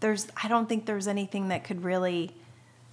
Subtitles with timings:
[0.00, 2.34] there's I don't think there's anything that could really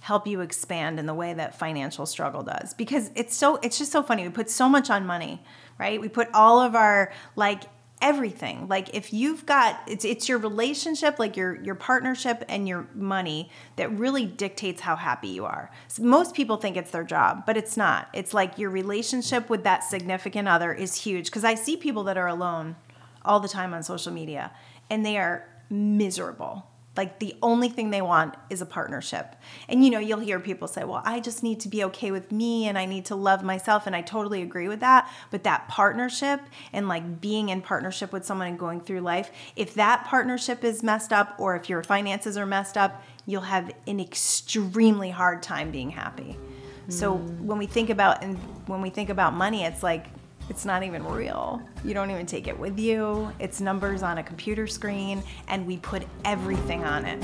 [0.00, 2.74] help you expand in the way that financial struggle does.
[2.74, 4.22] Because it's so it's just so funny.
[4.22, 5.40] We put so much on money
[5.78, 6.00] right?
[6.00, 7.64] We put all of our like
[8.02, 8.68] everything.
[8.68, 13.50] Like if you've got it's it's your relationship like your your partnership and your money
[13.76, 15.70] that really dictates how happy you are.
[15.88, 18.08] So most people think it's their job but it's not.
[18.12, 21.26] It's like your relationship with that significant other is huge.
[21.26, 22.76] Because i see people that are alone
[23.24, 24.52] all the time on social media
[24.90, 26.66] and they are miserable
[26.96, 29.36] like the only thing they want is a partnership.
[29.68, 32.32] And you know, you'll hear people say, "Well, I just need to be okay with
[32.32, 35.68] me and I need to love myself." And I totally agree with that, but that
[35.68, 36.40] partnership
[36.72, 40.82] and like being in partnership with someone and going through life, if that partnership is
[40.82, 45.70] messed up or if your finances are messed up, you'll have an extremely hard time
[45.70, 46.38] being happy.
[46.88, 46.92] Mm.
[46.92, 50.06] So when we think about and when we think about money, it's like
[50.48, 51.60] it's not even real.
[51.84, 53.30] You don't even take it with you.
[53.38, 57.20] It's numbers on a computer screen, and we put everything on it.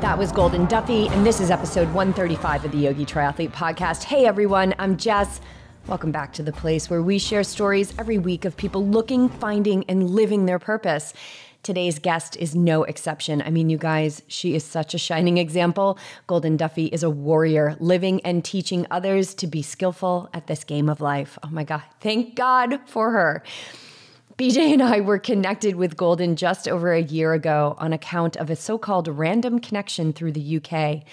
[0.00, 4.02] That was Golden Duffy, and this is episode 135 of the Yogi Triathlete Podcast.
[4.02, 5.40] Hey everyone, I'm Jess.
[5.86, 9.84] Welcome back to the place where we share stories every week of people looking, finding,
[9.88, 11.14] and living their purpose.
[11.62, 13.40] Today's guest is no exception.
[13.40, 15.96] I mean, you guys, she is such a shining example.
[16.26, 20.88] Golden Duffy is a warrior, living and teaching others to be skillful at this game
[20.88, 21.38] of life.
[21.44, 23.44] Oh my God, thank God for her.
[24.36, 28.50] BJ and I were connected with Golden just over a year ago on account of
[28.50, 31.04] a so called random connection through the UK.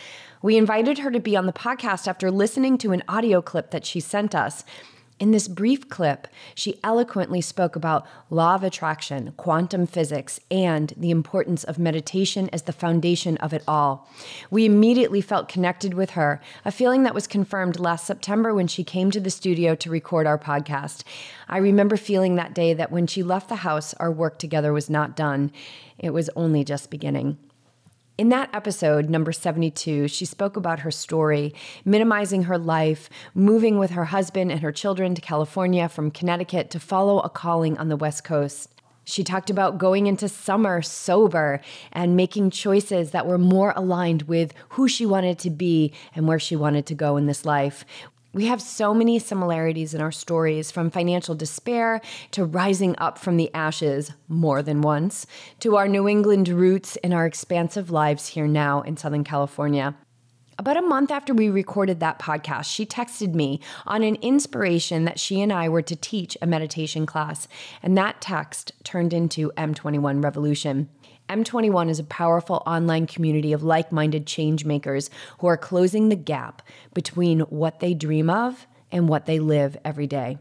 [0.41, 3.85] We invited her to be on the podcast after listening to an audio clip that
[3.85, 4.63] she sent us.
[5.19, 11.11] In this brief clip, she eloquently spoke about law of attraction, quantum physics, and the
[11.11, 14.07] importance of meditation as the foundation of it all.
[14.49, 18.85] We immediately felt connected with her, a feeling that was confirmed last September when she
[18.85, 21.03] came to the studio to record our podcast.
[21.49, 24.89] I remember feeling that day that when she left the house, our work together was
[24.89, 25.51] not done.
[25.97, 27.37] It was only just beginning.
[28.19, 31.55] In that episode, number 72, she spoke about her story,
[31.85, 36.81] minimizing her life, moving with her husband and her children to California from Connecticut to
[36.81, 38.75] follow a calling on the West Coast.
[39.05, 41.61] She talked about going into summer sober
[41.93, 46.39] and making choices that were more aligned with who she wanted to be and where
[46.39, 47.85] she wanted to go in this life.
[48.31, 53.37] We have so many similarities in our stories from financial despair to rising up from
[53.37, 55.25] the ashes more than once,
[55.61, 59.95] to our New England roots and our expansive lives here now in Southern California.
[60.59, 65.19] About a month after we recorded that podcast, she texted me on an inspiration that
[65.19, 67.47] she and I were to teach a meditation class,
[67.81, 70.89] and that text turned into M21 Revolution.
[71.29, 76.15] M21 is a powerful online community of like minded change makers who are closing the
[76.15, 76.63] gap
[76.95, 80.39] between what they dream of and what they live every day.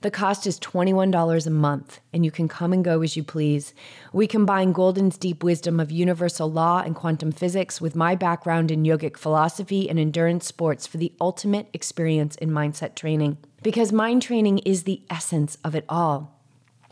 [0.00, 3.74] The cost is $21 a month, and you can come and go as you please.
[4.12, 8.82] We combine Golden's deep wisdom of universal law and quantum physics with my background in
[8.82, 13.38] yogic philosophy and endurance sports for the ultimate experience in mindset training.
[13.62, 16.33] Because mind training is the essence of it all.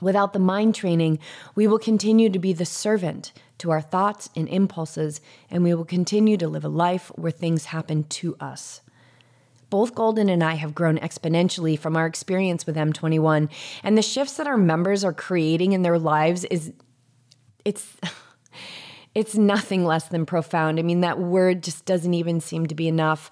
[0.02, 1.20] Without the mind training,
[1.54, 5.84] we will continue to be the servant to our thoughts and impulses, and we will
[5.84, 8.80] continue to live a life where things happen to us.
[9.70, 13.48] Both Golden and I have grown exponentially from our experience with M21,
[13.84, 16.72] and the shifts that our members are creating in their lives is
[17.64, 17.96] it's
[19.14, 20.80] it's nothing less than profound.
[20.80, 23.30] I mean, that word just doesn't even seem to be enough.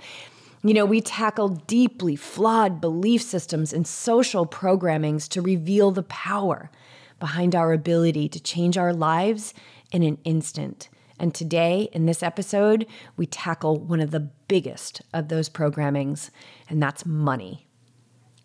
[0.62, 6.70] You know, we tackle deeply flawed belief systems and social programmings to reveal the power
[7.18, 9.54] behind our ability to change our lives
[9.90, 10.90] in an instant.
[11.18, 16.28] And today, in this episode, we tackle one of the biggest of those programmings,
[16.68, 17.66] and that's money.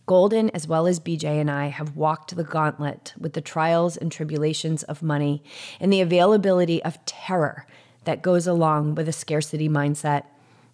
[0.06, 4.09] Golden, as well as BJ and I, have walked the gauntlet with the trials and
[4.09, 5.44] tribulations of money
[5.82, 7.66] and the availability of terror
[8.06, 10.24] that goes along with a scarcity mindset.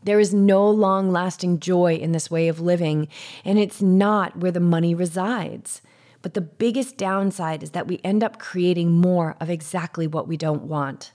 [0.03, 3.07] There is no long lasting joy in this way of living,
[3.45, 5.81] and it's not where the money resides.
[6.21, 10.37] But the biggest downside is that we end up creating more of exactly what we
[10.37, 11.11] don't want.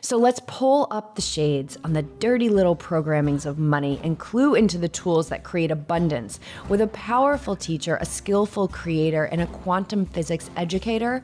[0.00, 4.54] So let's pull up the shades on the dirty little programmings of money and clue
[4.54, 6.38] into the tools that create abundance
[6.68, 11.22] with a powerful teacher, a skillful creator, and a quantum physics educator,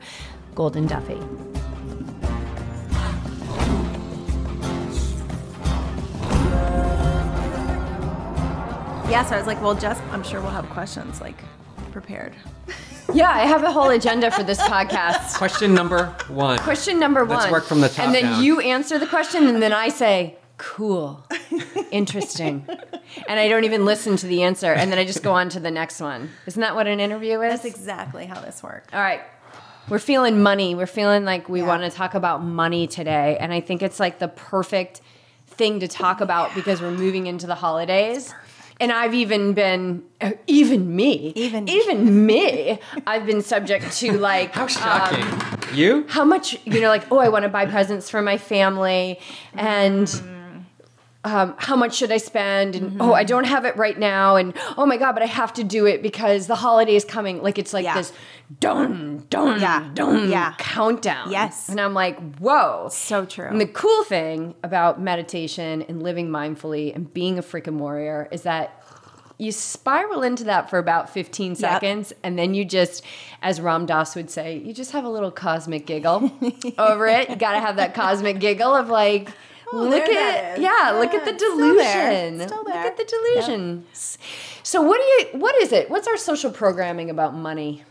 [0.55, 1.19] Golden Duffy.
[9.09, 11.37] Yeah, so I was like, well, Jess, I'm sure we'll have questions like
[11.91, 12.33] prepared.
[13.13, 15.35] Yeah, I have a whole agenda for this podcast.
[15.37, 16.59] Question number one.
[16.59, 17.37] Question number one.
[17.39, 18.43] Let's work from the top And then down.
[18.43, 21.23] you answer the question, and then I say, cool.
[21.89, 22.65] Interesting.
[23.29, 25.59] and I don't even listen to the answer, and then I just go on to
[25.61, 26.29] the next one.
[26.47, 27.61] Isn't that what an interview is?
[27.61, 28.93] That's exactly how this works.
[28.93, 29.21] All right.
[29.87, 30.75] We're feeling money.
[30.75, 31.67] We're feeling like we Yeah.
[31.67, 33.37] want to talk about money today.
[33.39, 34.99] And I think it's like the perfect
[35.45, 38.33] thing to talk about because we're moving into the holidays.
[38.79, 44.53] And I've even been, uh, even me, Even- even me, I've been subject to like,
[44.53, 45.23] How shocking.
[45.23, 46.05] Um, you?
[46.07, 49.19] how much, you know, like, oh, I want to buy presents for my family.
[49.55, 50.07] And,
[51.27, 52.75] um, how much should I spend?
[52.75, 54.35] And oh, I don't have it right now.
[54.35, 57.41] And oh my god, but I have to do it because the holiday is coming.
[57.43, 57.95] Like it's like Yeah.
[57.95, 58.13] this
[58.59, 59.89] dun dun Yeah.
[59.93, 60.53] dun Yeah.
[60.57, 61.31] countdown.
[61.31, 61.69] Yes.
[61.69, 63.47] and I'm like, whoa, So true.
[63.47, 68.43] And the cool thing about meditation and living mindfully and being a freaking warrior is
[68.43, 68.83] that.
[69.39, 73.03] You spiral into that for about 15 seconds, and then you just,
[73.43, 76.31] as Ram Dass would say, you just have a little cosmic giggle
[76.79, 77.29] over it.
[77.29, 79.29] You got to have that cosmic giggle of like,
[79.73, 80.63] Oh, look there at is.
[80.63, 82.09] yeah, look at the it's still there.
[82.09, 82.47] delusion.
[82.47, 83.85] Still Look at the delusion.
[84.63, 85.89] So what do you what is it?
[85.89, 87.83] What's our social programming about money?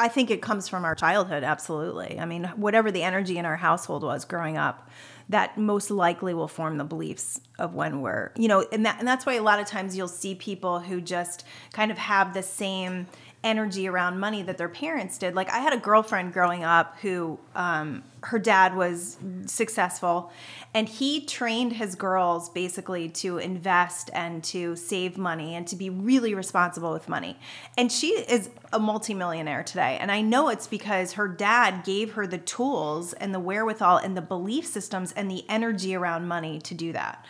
[0.00, 2.20] I think it comes from our childhood, absolutely.
[2.20, 4.88] I mean, whatever the energy in our household was growing up,
[5.28, 9.08] that most likely will form the beliefs of when we're, you know, and, that, and
[9.08, 12.44] that's why a lot of times you'll see people who just kind of have the
[12.44, 13.08] same
[13.44, 15.34] energy around money that their parents did.
[15.34, 20.32] Like I had a girlfriend growing up who um, her dad was successful
[20.74, 25.88] and he trained his girls basically to invest and to save money and to be
[25.88, 27.38] really responsible with money.
[27.76, 29.98] And she is a multimillionaire today.
[30.00, 34.16] And I know it's because her dad gave her the tools and the wherewithal and
[34.16, 37.24] the belief systems and the energy around money to do that.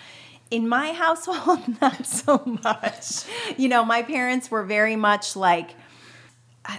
[0.51, 3.25] In my household, not so much.
[3.59, 5.75] You know, my parents were very much like,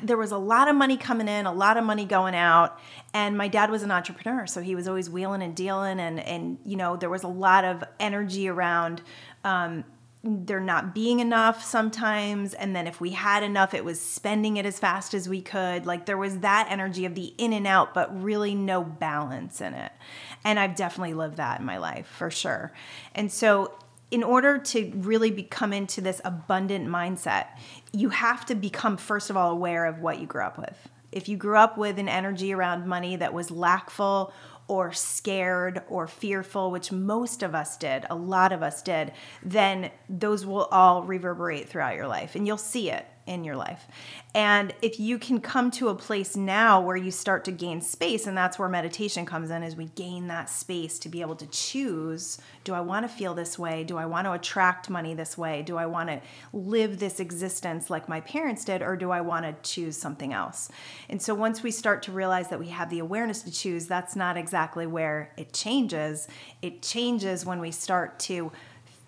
[0.04, 2.80] there was a lot of money coming in, a lot of money going out,
[3.14, 6.60] and my dad was an entrepreneur, so he was always wheeling and dealing, and and
[6.64, 9.02] you know there was a lot of energy around
[9.44, 9.84] um,
[10.24, 14.66] there not being enough sometimes, and then if we had enough, it was spending it
[14.66, 15.86] as fast as we could.
[15.86, 19.74] Like there was that energy of the in and out, but really no balance in
[19.74, 19.92] it,
[20.44, 22.72] and I've definitely lived that in my life for sure,
[23.16, 23.74] and so
[24.12, 27.48] in order to really become into this abundant mindset,
[27.94, 30.90] you have to become, first of all, aware of what you grew up with.
[31.12, 34.34] If you grew up with an energy around money that was lackful
[34.68, 39.12] or scared or fearful, which most of us did, a lot of us did,
[39.44, 43.88] then those will all reverberate throughout your life and you'll see it in your life.
[44.34, 48.28] And if you can come to a place now where you start to gain space,
[48.28, 51.48] and that's where meditation comes in, is we gain that space to be able to
[51.48, 53.84] choose do I want to feel this way?
[53.84, 55.64] Do I want to attract money this way?
[55.64, 56.22] Do I want to
[56.54, 58.84] live this existence like my parents did?
[58.84, 60.70] Or do I want to choose something else?
[61.10, 64.16] And so once we start to realize that we have the awareness to choose, that's
[64.16, 66.28] not exactly where it changes.
[66.62, 68.52] It changes when we start to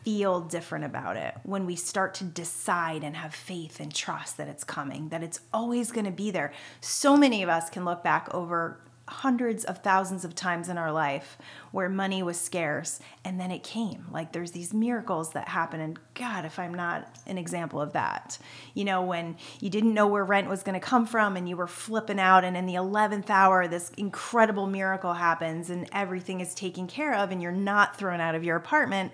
[0.03, 4.47] feel different about it when we start to decide and have faith and trust that
[4.47, 6.51] it's coming, that it's always going to be there.
[6.79, 8.79] So many of us can look back over
[9.11, 11.37] hundreds of thousands of times in our life
[11.71, 14.05] where money was scarce and then it came.
[14.09, 15.81] Like there's these miracles that happen.
[15.81, 18.37] And God, if I'm not an example of that,
[18.73, 21.57] you know, when you didn't know where rent was going to come from and you
[21.57, 26.55] were flipping out, and in the 11th hour, this incredible miracle happens and everything is
[26.55, 29.11] taken care of and you're not thrown out of your apartment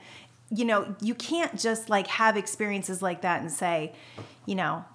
[0.50, 3.94] you know, you can't just like have experiences like that and say,
[4.46, 4.86] you know,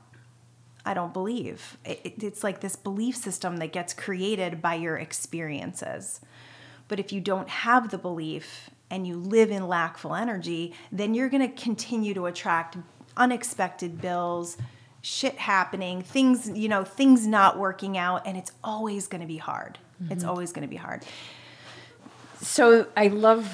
[0.84, 1.76] I don't believe.
[1.84, 6.20] It, it- it's like this belief system that gets created by your experiences.
[6.88, 11.28] But if you don't have the belief and you live in lackful energy, then you're
[11.28, 12.76] going to continue to attract
[13.16, 14.56] unexpected bills,
[15.00, 19.38] shit happening, things, you know, things not working out, and it's always going to be
[19.38, 19.78] hard.
[20.10, 20.28] It's mm-hmm.
[20.28, 21.04] always going to be hard.
[22.40, 23.46] So I love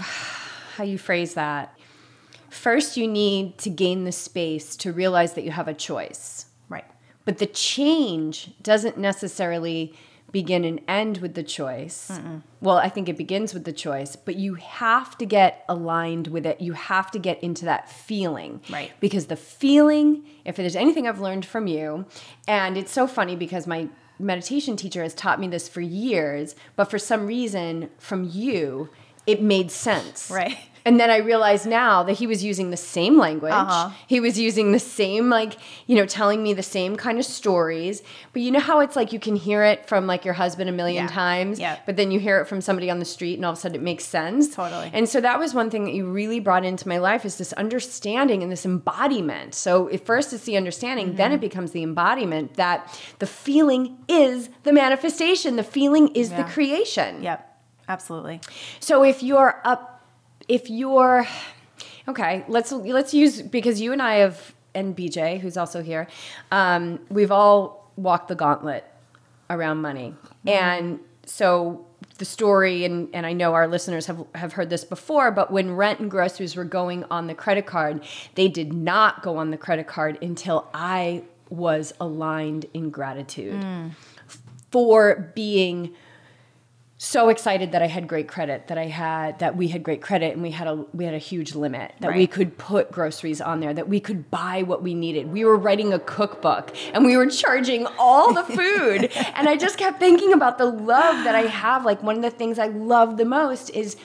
[0.77, 1.78] how you phrase that.
[2.51, 6.47] First, you need to gain the space to realize that you have a choice.
[6.69, 6.85] Right.
[7.25, 9.95] But the change doesn't necessarily
[10.31, 12.11] begin and end with the choice.
[12.61, 16.45] Well, I think it begins with the choice, but you have to get aligned with
[16.45, 16.61] it.
[16.61, 18.61] You have to get into that feeling.
[18.71, 18.93] Right.
[19.01, 22.05] Because the feeling, if there's anything I've learned from you,
[22.47, 23.89] and it's so funny because my
[24.19, 28.91] meditation teacher has taught me this for years, but for some reason from you,
[29.27, 30.31] it made sense.
[30.31, 30.59] Right.
[30.89, 33.53] And then I realize now that he was using the same language.
[33.53, 33.91] Uh-huh.
[34.07, 35.53] He was using the same, like,
[35.87, 38.03] you know, telling me the same kind of stories.
[38.33, 40.73] But you know how it's like you can hear it from like your husband a
[40.73, 41.11] million Yeah.
[41.11, 41.77] times, Yeah.
[41.85, 43.75] but then you hear it from somebody on the street and all of a sudden
[43.77, 44.55] it makes sense.
[44.55, 44.91] Totally.
[44.95, 47.53] And so that was one thing that you really brought into my life is this
[47.53, 49.55] understanding and this embodiment.
[49.55, 51.35] So at first it's the understanding, then Mm-hmm.
[51.35, 52.79] it becomes the embodiment that
[53.19, 55.57] the feeling is the manifestation.
[55.57, 57.23] The feeling is the creation.
[57.23, 57.45] Yep.
[57.89, 58.41] Absolutely.
[58.81, 59.98] So if you're up,
[60.49, 61.27] if you're,
[62.09, 66.09] Okay, let's let's use because you and I have and BJ, who's also here,
[66.51, 68.85] um, we've all walked the gauntlet
[69.51, 70.15] around money,
[70.47, 71.85] and so
[72.17, 75.73] the story and, and I know our listeners have, have heard this before, but when
[75.77, 78.03] rent and groceries were going on the credit card,
[78.35, 83.63] they did not go on the credit card until I was aligned in gratitude
[84.71, 85.95] for being
[87.01, 90.33] so excited that I had great credit, that I had that we had great credit
[90.33, 93.61] and we had a we had a huge limit, that we could put groceries on
[93.61, 95.33] there, that we could buy what we needed.
[95.33, 99.11] We were writing a cookbook and we were charging all the food.
[99.35, 101.85] and I just kept thinking about the love that I have.
[101.85, 103.97] Like one of the things I love the most is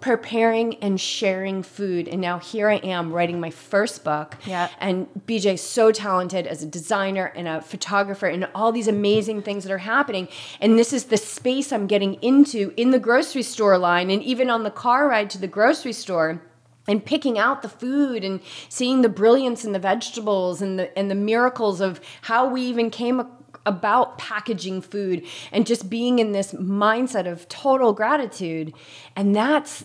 [0.00, 2.08] preparing and sharing food.
[2.08, 4.36] And now here I am writing my first book.
[4.46, 4.68] Yeah.
[4.80, 9.64] And BJ's so talented as a designer and a photographer and all these amazing things
[9.64, 10.28] that are happening.
[10.60, 14.50] And this is the space I'm getting into in the grocery store line and even
[14.50, 16.42] on the car ride to the grocery store
[16.88, 21.10] and picking out the food and seeing the brilliance in the vegetables and the and
[21.10, 23.20] the miracles of how we even came
[23.68, 28.72] about packaging food and just being in this mindset of total gratitude
[29.14, 29.84] and that's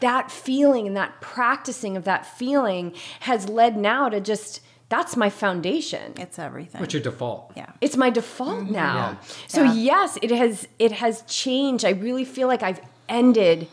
[0.00, 5.28] that feeling and that practicing of that feeling has led now to just that's my
[5.28, 6.82] foundation It's everything.
[6.82, 7.52] It's your default?
[7.56, 7.72] yeah.
[7.80, 8.72] it's my default mm-hmm.
[8.72, 8.94] now.
[8.94, 9.16] Yeah.
[9.48, 9.72] So Yeah.
[9.72, 11.84] yes, it has it has changed.
[11.84, 13.68] I really feel like I've ended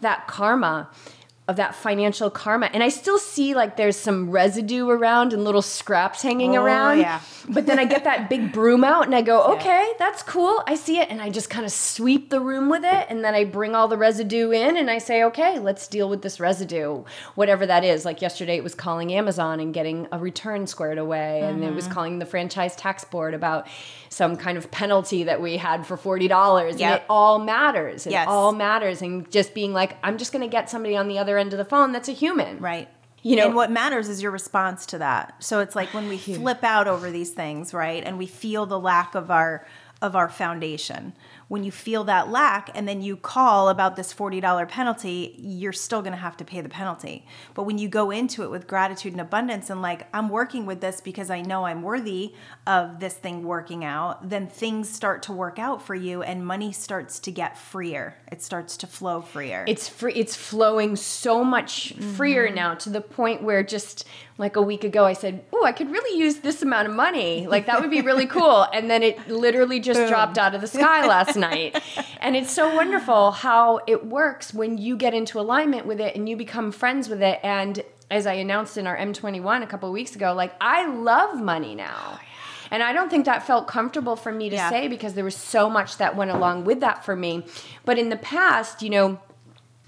[0.00, 0.88] that karma
[1.46, 2.70] of that financial karma.
[2.72, 7.00] And I still see like there's some residue around and little scraps hanging Oh, around.
[7.00, 7.20] yeah.
[7.46, 10.62] But then I get that big broom out and I go, okay, that's cool.
[10.66, 11.10] I see it.
[11.10, 13.06] And I just kind of sweep the room with it.
[13.10, 16.22] And then I bring all the residue in and I say, okay, let's deal with
[16.22, 18.06] this residue, whatever that is.
[18.06, 21.42] Like yesterday, it was calling Amazon and getting a return squared away.
[21.42, 21.76] And it Mm-hmm.
[21.76, 23.66] was calling the franchise tax board about
[24.08, 26.70] some kind of penalty that we had for $40.
[26.70, 28.06] And it all matters.
[28.06, 28.28] It Yes.
[28.30, 29.02] all matters.
[29.02, 31.58] And just being like, I'm just going to get somebody on the other end of
[31.58, 32.58] the phone that's a human.
[32.58, 32.88] Right.
[33.22, 35.34] You know- and what matters is your response to that.
[35.42, 38.02] So it's like when we flip out over these things, right?
[38.04, 39.66] And we feel the lack of our
[40.04, 41.14] of our foundation.
[41.48, 46.02] When you feel that lack and then you call about this $40 penalty, you're still
[46.02, 47.26] going to have to pay the penalty.
[47.54, 50.80] But when you go into it with gratitude and abundance and like I'm working with
[50.80, 52.34] this because I know I'm worthy
[52.66, 56.72] of this thing working out, then things start to work out for you and money
[56.72, 58.16] starts to get freer.
[58.30, 59.64] It starts to flow freer.
[59.68, 62.54] it's free it's flowing so much freer Mm-hmm.
[62.56, 64.06] now to the point where just
[64.38, 67.46] like a week ago I said, "Oh, I could really use this amount of money.
[67.46, 70.66] Like that would be really cool." And then it literally just dropped out of the
[70.66, 71.80] sky last night.
[72.20, 76.26] And it's so wonderful how it works when you get into alignment with it and
[76.26, 79.92] you become friends with it and as I announced in our M21 a couple of
[79.92, 82.12] weeks ago, like I love money now.
[82.14, 82.20] Oh,
[82.70, 84.70] and I don't think that felt comfortable for me to Yeah.
[84.70, 87.44] say because there was so much that went along with that for me.
[87.84, 89.18] But in the past, you know,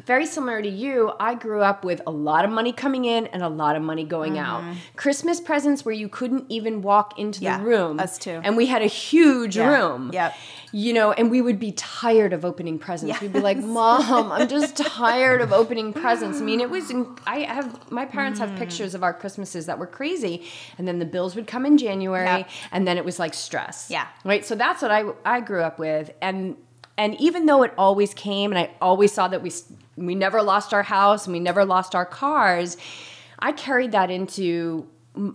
[0.07, 3.43] very similar to you, I grew up with a lot of money coming in and
[3.43, 4.63] a lot of money going out.
[4.95, 7.99] Christmas presents where you couldn't even walk into Yeah, the room.
[8.01, 8.41] us too.
[8.45, 10.11] And we had a huge Yeah, room.
[10.13, 10.35] yep.
[10.73, 13.21] You know, and we would be tired of opening presents.
[13.21, 16.93] We'd be like, "Mom, I'm just tired of opening presents." I mean, it was.
[17.27, 18.49] I have my parents Mm.
[18.49, 20.45] have pictures of our Christmases that were crazy,
[20.79, 22.49] and then the bills would come in January, Yep.
[22.73, 23.89] and then it was like stress.
[23.91, 24.07] Yeah.
[24.25, 24.45] Right.
[24.45, 26.57] So that's what I I grew up with, and
[26.99, 29.51] and even though it always came, and I always saw that we
[29.97, 32.77] we never lost our house and we never lost our cars,
[33.39, 34.87] I carried that into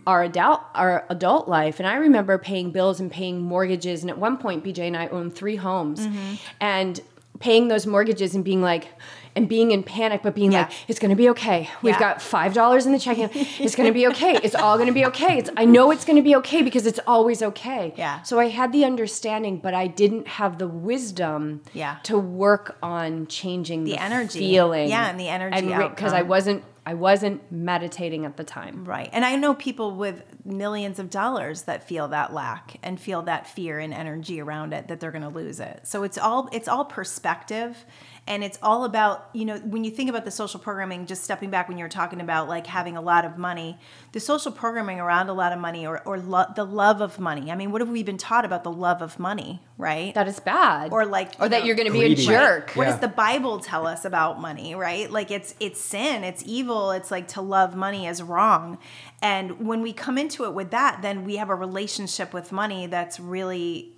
[0.06, 1.80] our adult our adult life.
[1.80, 4.02] And i remember paying bills and paying mortgages.
[4.04, 6.02] And at one point bj and i owned three homes.
[6.02, 6.36] Mm-hmm.
[6.60, 7.00] and
[7.40, 8.88] paying those mortgages and being like
[9.36, 10.62] and being in panic but being Yeah.
[10.64, 12.00] like it's going to be okay we've Yeah.
[12.00, 14.94] got five dollars in the checking it's going to be okay it's all going to
[14.94, 18.22] be okay it's, i know it's going to be okay because it's always okay Yeah.
[18.24, 21.98] so i had the understanding but i didn't have the wisdom Yeah.
[22.04, 24.40] to work on changing the, The energy.
[24.40, 29.10] feeling Yeah, and the energy because i wasn't i wasn't meditating at the time Right.
[29.14, 33.46] And I know people with millions of dollars that feel that lack and feel that
[33.48, 35.82] fear and energy around it that they're going to lose it.
[35.84, 37.86] So it's all it's all perspective
[38.28, 41.50] and it's all about, you know, when you think about the social programming just stepping
[41.50, 43.78] back when you were talking about like having a lot of money,
[44.12, 47.52] the social programming around a lot of money or or lo- the love of money.
[47.52, 50.14] I mean, what have we been taught about the love of money, right?
[50.14, 52.26] that is bad Or like, or you that know- you're going to be a Greedy.
[52.26, 52.92] jerk what Yeah.
[52.92, 55.10] does the Bible tell us about money, right?
[55.12, 58.78] Like it's it's sin, it's evil, it's like to love money is wrong.
[59.22, 62.86] And when we come into it with that, then we have a relationship with money
[62.88, 63.94] that's really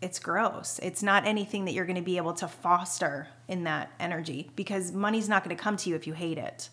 [0.00, 0.78] it's gross.
[0.82, 4.92] It's not anything that you're going to be able to foster in that energy because
[4.92, 6.68] money's not going to come to you if you hate it.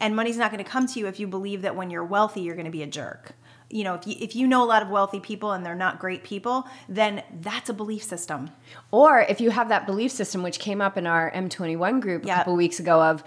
[0.00, 2.40] And money's not going to come to you if you believe that when you're wealthy
[2.40, 3.32] you're going to be a jerk.
[3.72, 5.98] You know, if you if you know a lot of wealthy people and they're not
[5.98, 8.50] great people, then that's a belief system.
[8.90, 12.26] Or if you have that belief system, which came up in our M21 group a
[12.26, 12.36] Yep.
[12.36, 13.24] couple weeks ago, of,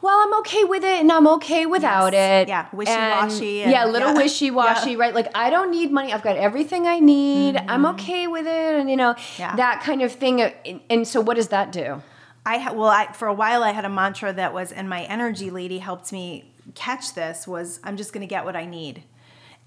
[0.00, 2.42] well, I'm okay with it and I'm okay without Yes.
[2.44, 2.48] it.
[2.48, 4.16] Yeah, wishy-washy And- yeah, a little yeah.
[4.22, 4.98] wishy washy, Yeah.
[4.98, 5.14] right?
[5.14, 6.12] Like, I don't need money.
[6.12, 7.56] I've got everything I need.
[7.56, 7.94] I'm mm-hmm.
[8.00, 8.74] okay with it.
[8.80, 9.56] And, you know, Yeah.
[9.56, 10.40] that kind of thing.
[10.42, 12.02] And- And so, what does that do?
[12.46, 15.02] I ha- well, I, for a while I had a mantra that was, and my
[15.02, 19.02] energy lady helped me catch this was, I'm just going to get what I need.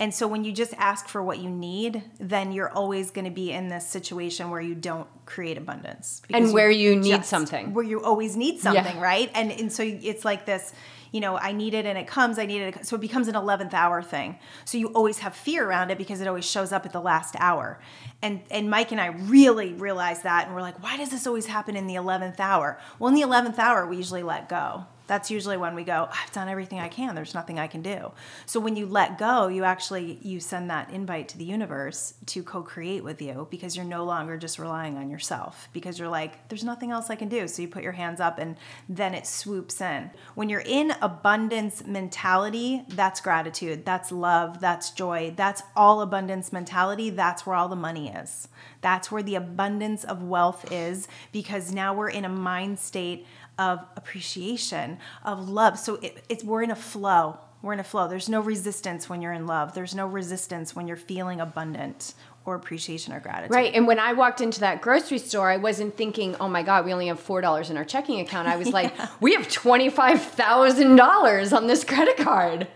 [0.02, 3.32] And so when you just ask for what you need, then you're always going to
[3.32, 6.24] be in this situation where you don't create abundance.
[6.34, 7.76] And where you need something.
[7.76, 9.30] Where you always need something, right?
[9.36, 10.74] And and so it's like this,
[11.12, 12.84] you know, I need it and it comes, I need it.
[12.84, 14.40] So it becomes an 11th hour thing.
[14.66, 17.36] So you always have fear around it because it always shows up at the last
[17.38, 17.80] hour.
[18.24, 21.46] And and Mike and I really realized that and we're like, why does this always
[21.46, 22.80] happen in the 11th hour?
[22.98, 24.88] Well, in the 11th hour, we usually let go.
[25.08, 27.16] That's usually when we go, I've done everything I can.
[27.16, 28.12] There's nothing I can do.
[28.46, 32.44] So when you let go, you actually you send that invite to the universe to
[32.44, 36.64] co-create with you because you're no longer just relying on yourself because you're like, there's
[36.64, 37.48] nothing else I can do.
[37.48, 38.56] So you put your hands up and
[38.88, 40.12] then it swoops in.
[40.36, 47.10] When you're in abundance mentality, that's gratitude, that's love, that's joy, that's all abundance mentality.
[47.10, 48.48] That's where all the money is.
[48.82, 53.26] That's where the abundance of wealth is because now we're in a mind state
[53.62, 55.78] of appreciation, of love.
[55.78, 57.38] So it, it's we're in a flow.
[57.62, 58.08] We're in a flow.
[58.08, 59.76] There's no resistance when you're in love.
[59.76, 63.54] There's no resistance when you're feeling abundant or appreciation or gratitude.
[63.54, 63.72] Right.
[63.76, 66.94] And when I walked into that grocery store, I wasn't thinking, oh my God, we
[66.94, 68.48] only have $4 in our checking account.
[68.48, 72.68] I was like, we have $25,000 on this credit card.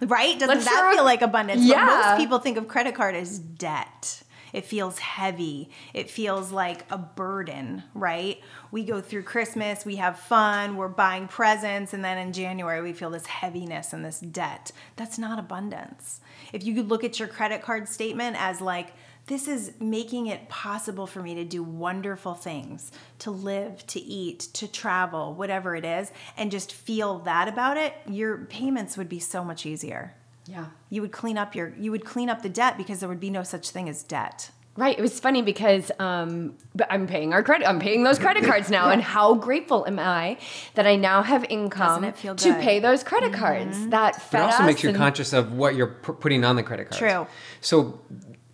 [0.00, 0.36] Right?
[0.38, 1.62] Doesn't Let's that feel like abundance?
[1.62, 1.86] Yeah.
[1.86, 4.21] But most people think of credit card as debt.
[4.52, 5.70] It feels heavy.
[5.94, 8.40] It feels like a burden, right?
[8.70, 12.92] We go through Christmas, we have fun, we're buying presents, and then in January we
[12.92, 14.72] feel this heaviness and this debt.
[14.96, 16.20] That's not abundance.
[16.52, 18.92] If you could look at your credit card statement as like,
[19.26, 22.90] this is making it possible for me to do wonderful things,
[23.20, 27.94] to live, to eat, to travel, whatever it is, and just feel that about it,
[28.08, 30.14] your payments would be so much easier
[30.46, 30.66] Yeah.
[30.90, 33.30] you would clean up your you would clean up the debt because there would be
[33.30, 34.98] no such thing as debt Right.
[34.98, 37.68] It was funny because um, but I'm paying our credit.
[37.68, 40.38] I'm paying those credit cards now, and how grateful am I
[40.76, 43.76] that I now have income Doesn't it feel to pay those credit cards.
[43.88, 46.56] That But fed it also us makes you conscious of what you're pu- putting on
[46.56, 46.98] the credit card.
[46.98, 47.26] True.
[47.60, 48.00] So,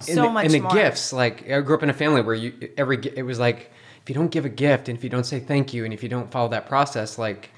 [0.08, 0.72] in So the, much in the more.
[0.72, 3.70] gifts, like I grew up in a family where you every it was like
[4.02, 6.02] if you don't give a gift and if you don't say thank you and if
[6.02, 7.50] you don't follow that process, like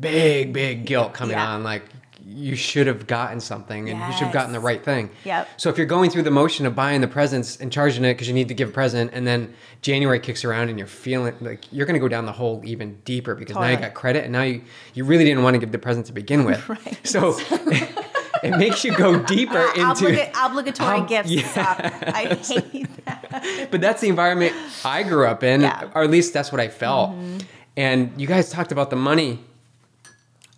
[0.00, 1.50] big big guilt coming Yeah.
[1.52, 1.84] on, like
[2.30, 5.08] you should have gotten something and you should have gotten the right thing.
[5.24, 5.48] Yep.
[5.56, 8.28] So if you're going through the motion of buying the presents and charging it because
[8.28, 11.64] you need to give a present, and then January kicks around and you're feeling like
[11.72, 14.32] you're going to go down the hole even deeper because now you got credit and
[14.32, 14.60] now you
[14.94, 16.62] you really didn't want to give the present to begin with.
[16.68, 16.98] Right.
[17.06, 17.36] So
[18.42, 20.04] it makes you go deeper Uh, into.
[20.06, 22.12] obliga- obligatory Ob- gifts yeah.
[22.14, 24.52] i hate that but that's the environment
[24.84, 25.80] I grew up in, Yeah.
[25.80, 25.98] Mm-hmm.
[25.98, 27.14] or at least that's what I felt.
[27.76, 29.40] And you guys talked about the money.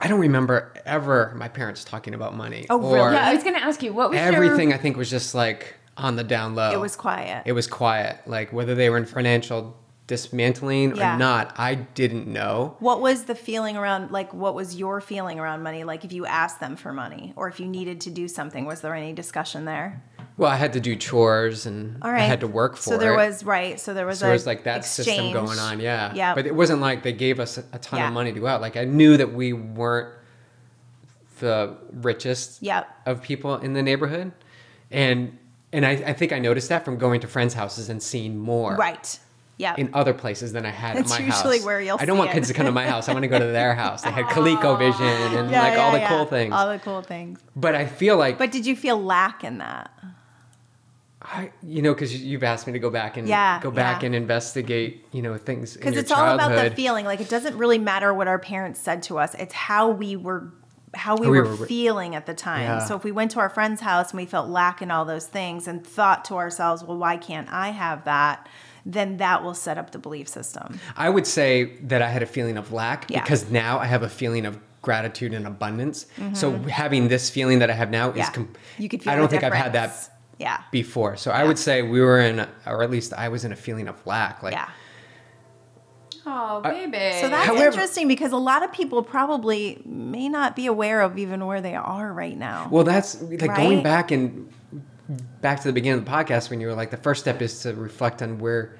[0.01, 2.67] I don't remember ever my parents talking about money.
[2.71, 3.13] Oh, or really?
[3.17, 5.35] Yeah, I was going to ask you, what was Everything Your, I think was just
[5.35, 6.71] like on the down low.
[6.73, 8.19] it was quiet It was quiet.
[8.27, 11.15] Like whether they were in financial dismantling Yeah.
[11.15, 12.77] or not, I didn't know.
[12.81, 16.27] what was the feeling around like what was your feeling around money like if you
[16.27, 19.65] asked them for money or if you needed to do something was there any discussion
[19.67, 20.03] there
[20.41, 22.95] Well, I had to do chores and all right I had to work for it.
[22.95, 23.17] so there it.
[23.17, 26.13] was right so there was so there was like that system going on, yeah.
[26.15, 28.09] yeah But it wasn't like they gave us a, ton Yeah.
[28.09, 28.61] of money to go out.
[28.63, 30.15] Like I knew that we weren't
[31.41, 32.89] the richest Yep.
[33.07, 34.33] of people in the neighborhood,
[34.91, 35.37] and
[35.73, 38.77] and I, I think I noticed that from going to friends' houses and seeing more
[38.77, 39.19] right
[39.57, 41.67] yeah in other places than I had That's at my usually house.
[41.67, 42.35] where you'll I don't want it.
[42.35, 43.09] kids to come to my house.
[43.09, 44.03] I want to go to their house.
[44.03, 46.53] They had ColecoVision and like all the cool things.
[46.55, 49.91] all the cool things but I feel like but did you feel lack in that
[51.33, 54.07] I, you know, because you've asked me to go back and Yeah, go back yeah.
[54.07, 57.05] and investigate, you know, things because it's all about the feeling.
[57.07, 59.35] Like it doesn't really matter what our parents said to us.
[59.37, 60.53] It's how we were
[60.93, 62.63] how we, How we were, were- feeling at the time.
[62.63, 62.79] Yeah.
[62.81, 65.27] so if we went to our friend's house and we felt lack in all those
[65.27, 68.49] things and thought to ourselves well why can't i have that?
[68.85, 70.81] Then that will set up the belief system.
[70.97, 74.09] I would say that I had a feeling of lack because now I have a
[74.09, 76.07] feeling of gratitude and abundance.
[76.33, 78.33] So having this feeling that I have now is, Mm-hmm.
[78.35, 79.93] com- you could feel I don't think I've had that
[80.41, 81.17] yeah before.
[81.17, 83.87] So I would say we were in, or at least I was in a feeling
[83.89, 84.43] of lack.
[84.43, 84.69] Like, yeah
[86.27, 87.19] Oh, baby.
[87.21, 91.17] so that's However- interesting because a lot of people probably may not be aware of
[91.19, 94.53] even where they are right now well, that's like going back and
[95.41, 97.63] back to the beginning of the podcast when you were like, the first step is
[97.63, 98.77] to reflect on where,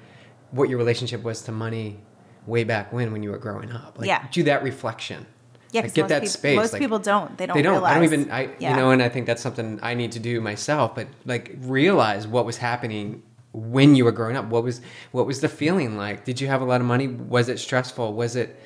[0.51, 1.99] what your relationship was to money
[2.45, 3.97] way back when, when you were growing up.
[3.97, 4.25] Like, Yeah.
[4.31, 5.25] do that reflection.
[5.71, 6.55] Yeah, like, get that space.
[6.55, 7.37] Most like, people don't.
[7.37, 7.55] They don't.
[7.55, 7.73] they don't.
[7.73, 7.91] Realize.
[7.91, 8.31] I don't even.
[8.31, 8.71] I Yeah.
[8.71, 10.95] you know, and I think that's something I need to do myself.
[10.95, 14.45] But like realize what was happening when you were growing up.
[14.45, 14.81] What was
[15.11, 16.25] what was the feeling like?
[16.25, 17.07] Did you have a lot of money?
[17.07, 18.13] Was it stressful?
[18.13, 18.60] Was it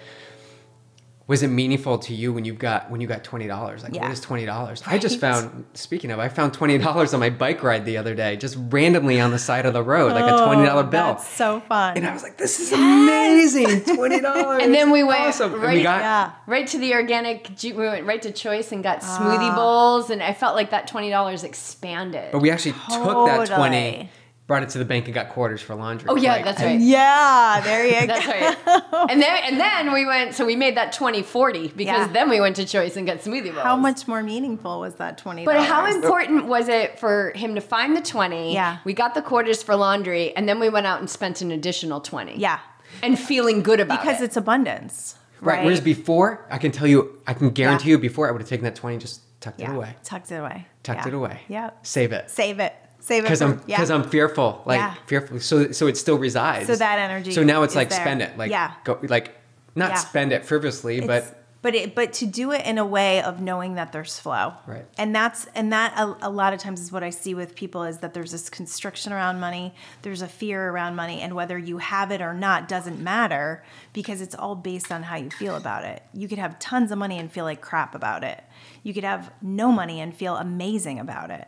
[1.28, 3.82] was it meaningful to you when you got when you got twenty dollars?
[3.84, 4.04] Like Yeah.
[4.04, 4.84] what is twenty dollars?
[4.86, 8.14] I just found speaking of, I found twenty dollars on my bike ride the other
[8.14, 11.06] day, just randomly on the side of the road, like a twenty dollar Oh, bill.
[11.14, 11.98] That's so fun.
[11.98, 13.82] And I was like, "This is amazing!
[13.96, 15.54] Twenty dollars!" And then we went awesome.
[15.60, 16.32] Right- we got yeah.
[16.46, 17.50] Right to the organic.
[17.64, 19.20] We went right to Choice and got Ah.
[19.20, 22.32] smoothie bowls, and I felt like that twenty dollars expanded.
[22.34, 24.10] But we actually took that Totally.
[24.46, 26.08] 20, brought it to the bank and got quarters for laundry.
[26.10, 26.80] oh yeah, Like, that's right.
[26.80, 28.08] Yeah, there you go.
[28.08, 28.84] That's right.
[29.12, 30.36] And then and then we went.
[30.36, 32.14] So we made that twenty forty because Yeah.
[32.14, 33.64] then we went to Choice and got smoothie bowls.
[33.64, 35.46] How much more meaningful was that twenty?
[35.46, 38.54] But how important was it for him to find the twenty?
[38.54, 38.78] Yeah.
[38.86, 42.02] We got the quarters for laundry, and then we went out and spent an additional
[42.02, 42.38] twenty.
[42.38, 42.60] Yeah,
[43.04, 44.18] And feeling good about because it.
[44.18, 45.58] Because it's abundance, Right.
[45.58, 45.66] right?
[45.66, 47.96] Whereas before, I can tell you, I can guarantee Yeah.
[47.96, 49.96] you, before I would have taken that 20, just tucked yeah, it away.
[50.04, 51.08] tucked it away, Tucked Yeah.
[51.08, 51.42] it away.
[51.48, 52.30] Yeah, Save it.
[52.32, 52.74] save it,
[53.06, 53.78] save it Because I'm yeah.
[53.78, 54.94] because I'm fearful, like Yeah.
[55.06, 55.40] fearful.
[55.40, 56.68] So so it still resides.
[56.68, 58.00] So that energy So now it's like there.
[58.02, 58.72] spend it, like Yeah.
[58.84, 59.28] go like
[59.76, 59.96] not Yeah.
[59.98, 63.42] spend it frivolously, It's- but but it but to do it in a way of
[63.42, 64.86] knowing that there's flow Right.
[65.00, 67.82] and that's and that a, a lot of times is what i see with people
[67.92, 71.80] is that there's this constriction around money there's a fear around money and whether you
[71.80, 73.64] have it or not doesn't matter
[73.94, 77.00] because it's all based on how you feel about it you could have tons of
[77.00, 78.44] money and feel like crap about it
[78.84, 81.48] you could have no money and feel amazing about it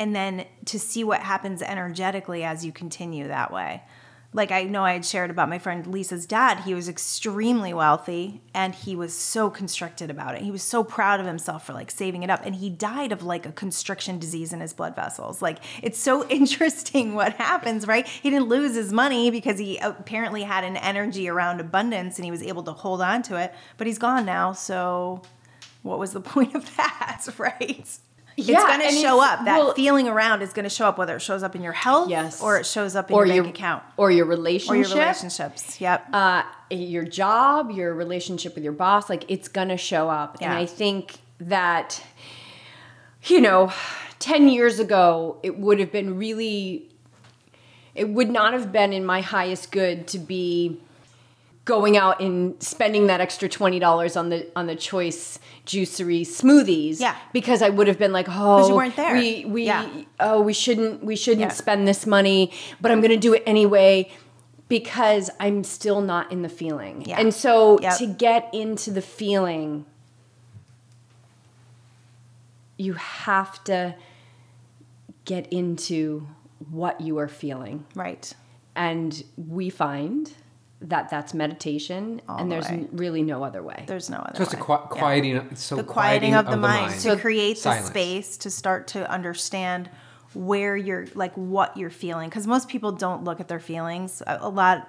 [0.00, 3.82] and then to see what happens energetically as you continue that way
[4.32, 6.60] like I know I had shared about my friend Lisa's dad.
[6.60, 10.42] He was extremely wealthy and he was so constricted about it.
[10.42, 13.24] He was so proud of himself for like saving it up and he died of
[13.24, 15.42] like a constriction disease in his blood vessels.
[15.42, 18.06] Like it's so interesting what happens, right?
[18.06, 22.24] He didn't lose his money because he uh, apparently had an energy around abundance and
[22.24, 24.52] he was able to hold on to it, but he's gone now.
[24.52, 25.22] So
[25.82, 27.98] what was the point of that, right?
[28.36, 29.44] Yeah, it's going to show up.
[29.44, 31.72] That well- feeling around is going to show up, whether it shows up in your
[31.72, 32.40] health Yes.
[32.40, 34.98] or it shows up in or your your bank account or your relationship, or your
[34.98, 35.80] relationships.
[35.80, 36.06] Yep.
[36.12, 40.38] uh, your job, your relationship with your boss, like it's gonna show up.
[40.40, 42.02] And I think that,
[43.24, 43.72] you know,
[44.20, 46.88] 10 years ago, it would have been really,
[47.94, 50.80] it would not have been in my highest good to be
[51.66, 57.14] going out and spending that extra $20 on the on the choice juicery smoothies Yeah.
[57.32, 59.14] because I would have been like oh you weren't there.
[59.14, 59.88] we we Yeah.
[60.18, 61.48] oh we shouldn't we shouldn't Yeah.
[61.50, 64.10] spend this money but I'm going to do it anyway
[64.68, 67.02] because I'm still not in the feeling.
[67.06, 67.20] Yeah.
[67.20, 67.98] And so Yep.
[67.98, 69.84] to get into the feeling
[72.78, 73.94] you have to
[75.24, 76.26] get into
[76.70, 77.84] what you are feeling.
[77.94, 78.32] right.
[78.74, 80.32] And we find
[80.82, 82.86] that that's meditation All and the there's way.
[82.92, 83.84] really no other way.
[83.86, 84.62] There's no other so it's a way.
[84.62, 84.86] qui- Yeah.
[85.00, 85.56] quieting.
[85.56, 89.90] So the quieting of the, mind, to So- create the space to start to understand
[90.32, 94.38] where you're like what you're feeling because most people don't look at their feelings a,
[94.42, 94.86] a lot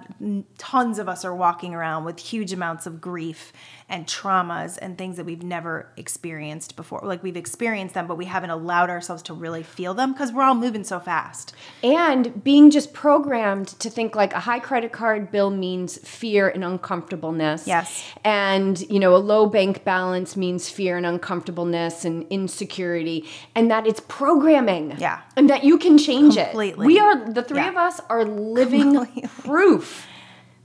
[0.59, 3.51] tons of us are walking around with huge amounts of grief
[3.91, 8.25] and traumas and things that we've never experienced before like we've experienced them but we
[8.25, 12.71] haven't allowed ourselves to really feel them because we're all moving so fast and being
[12.71, 17.67] just programmed to think like a high credit card bill means fear and uncomfortableness.
[17.67, 18.03] Yes.
[18.23, 23.85] And, you know, a low bank balance means fear and uncomfortableness and insecurity, and that
[23.87, 24.95] it's programming.
[24.97, 25.21] Yeah.
[25.35, 26.69] And that you can change Completely.
[26.85, 26.87] it.
[26.87, 27.69] We are, the three Yeah.
[27.69, 29.29] of us are living Completely.
[29.43, 30.07] proof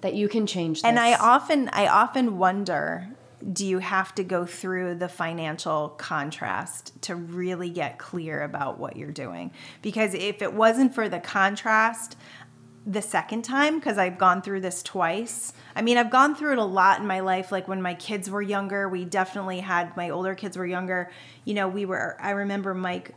[0.02, 0.84] that you can change this.
[0.88, 3.08] And I often I often wonder
[3.52, 8.96] do you have to go through the financial contrast to really get clear about what
[8.96, 9.52] you're doing?
[9.82, 12.16] Because if it wasn't for the contrast
[12.87, 15.52] the second time because I've gone through this twice.
[15.74, 18.30] I mean, I've gone through it a lot in my life like when my kids
[18.30, 21.11] were younger, we definitely had my older kids were younger.
[21.44, 23.12] You know, we were I remember Mike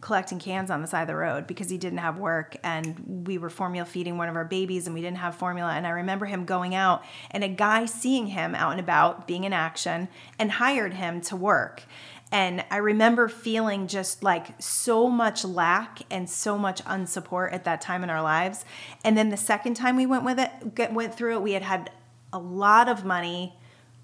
[0.00, 3.38] collecting cans on the side of the road because he didn't have work and we
[3.38, 5.72] were formula feeding one of our babies and we didn't have formula.
[5.72, 9.44] And I remember him going out and a guy seeing him out and about being
[9.44, 11.84] in action and hired him to work.
[12.32, 17.80] And I remember feeling just like so much lack and so much unsupport at that
[17.80, 18.64] time in our lives.
[19.04, 21.90] And then the second time we went with it went through it we had had
[22.32, 23.54] a lot of money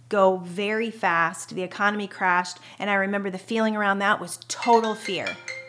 [0.08, 1.54] go very fast.
[1.54, 5.26] The economy crashed, and I remember the feeling around that was total fear,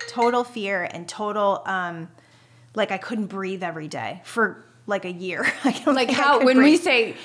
[0.08, 2.10] total fear, and total um,
[2.76, 5.46] like I couldn't breathe every day for like a year.
[5.86, 7.16] Like how when we say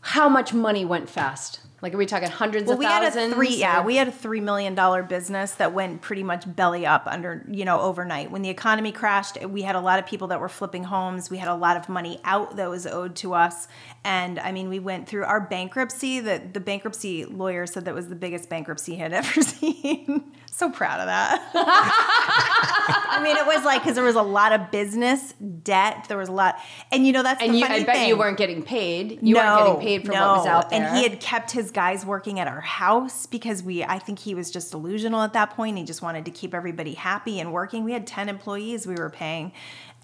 [0.00, 3.34] how much money went fast Like, are we talking hundreds Well, of we had a
[3.34, 6.84] three, yeah, or- we had a three million dollar business that went pretty much belly
[6.84, 8.30] up under, you know, overnight.
[8.30, 11.30] When the economy crashed, we had a lot of people that were flipping homes.
[11.30, 13.66] We had a lot of money out that was owed to us,
[14.04, 16.20] and I mean, we went through our bankruptcy.
[16.20, 20.32] The the bankruptcy lawyer said that was the biggest bankruptcy he had ever seen.
[20.60, 21.50] So proud of that.
[21.54, 26.04] I mean, it was like because there was a lot of business debt.
[26.06, 26.60] There was a lot,
[26.92, 28.08] and you know that's and you, I bet thing.
[28.08, 29.18] you weren't getting paid.
[29.22, 30.82] You weren't getting paid for what was out there.
[30.82, 34.34] And he had kept his guys working at our house because we I think he
[34.34, 35.78] was just delusional at that point.
[35.78, 37.82] He just wanted to keep everybody happy and working.
[37.82, 39.52] We had 10 employees we were paying.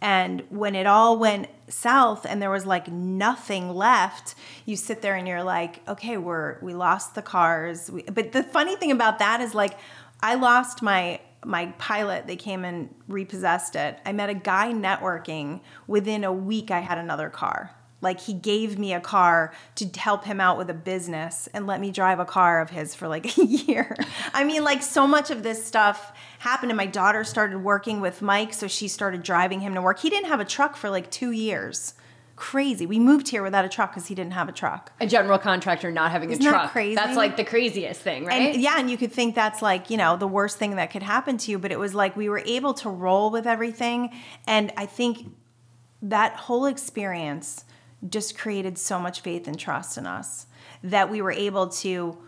[0.03, 4.35] And when it all went south and there was like nothing left,
[4.66, 7.90] you sit there and you're like, okay, we're we lost the cars.
[7.90, 9.79] We, but the funny thing about that is like
[10.22, 12.26] I lost my my pilot.
[12.26, 14.00] They came and repossessed it.
[14.05, 15.61] I met a guy networking.
[15.87, 17.70] Within a week i had another car.
[18.00, 21.81] Like he gave me a car to help him out with a business and let
[21.81, 23.96] me drive a car of his for like a year.
[24.35, 28.22] I mean like so much of this stuff happened and my daughter started working with
[28.22, 30.00] mike so she started driving him to work.
[30.00, 31.94] He didn't have a truck for like two years
[32.37, 35.38] crazy we moved here without a truck because he didn't have a truck a general
[35.38, 36.72] contractor not having Isn't a that truck.
[36.72, 36.94] crazy?
[36.94, 38.55] That's like the craziest thing, right?
[38.55, 41.03] And yeah, and you could think that's like, you know, the worst thing that could
[41.03, 44.11] happen to you, but it was like we were able to roll with everything.
[44.46, 45.31] And I think
[46.03, 47.64] that whole experience
[48.07, 50.46] just created so much faith and trust in us
[50.83, 52.18] that we were able to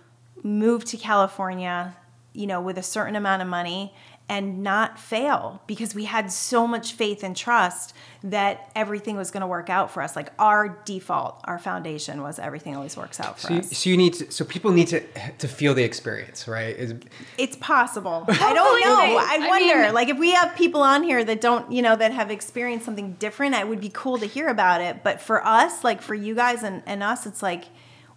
[0.43, 1.97] move to California,
[2.33, 3.93] you know, with a certain amount of money
[4.29, 9.41] and not fail because we had so much faith and trust that everything was going
[9.41, 10.15] to work out for us.
[10.17, 13.77] Like our default, our foundation was everything always works out for So you, us.
[13.79, 15.01] so you need to, so people need to
[15.39, 16.77] to feel the experience, right?
[16.77, 16.95] Is-
[17.39, 18.25] It's possible.
[18.29, 18.97] I don't know.
[18.97, 19.83] they- I I wonder.
[19.85, 22.85] mean- like if we have people on here that don't, you know, that have experienced
[22.85, 25.03] something different, it would be cool to hear about it.
[25.03, 27.65] But for us, like for you guys and, and us, it's like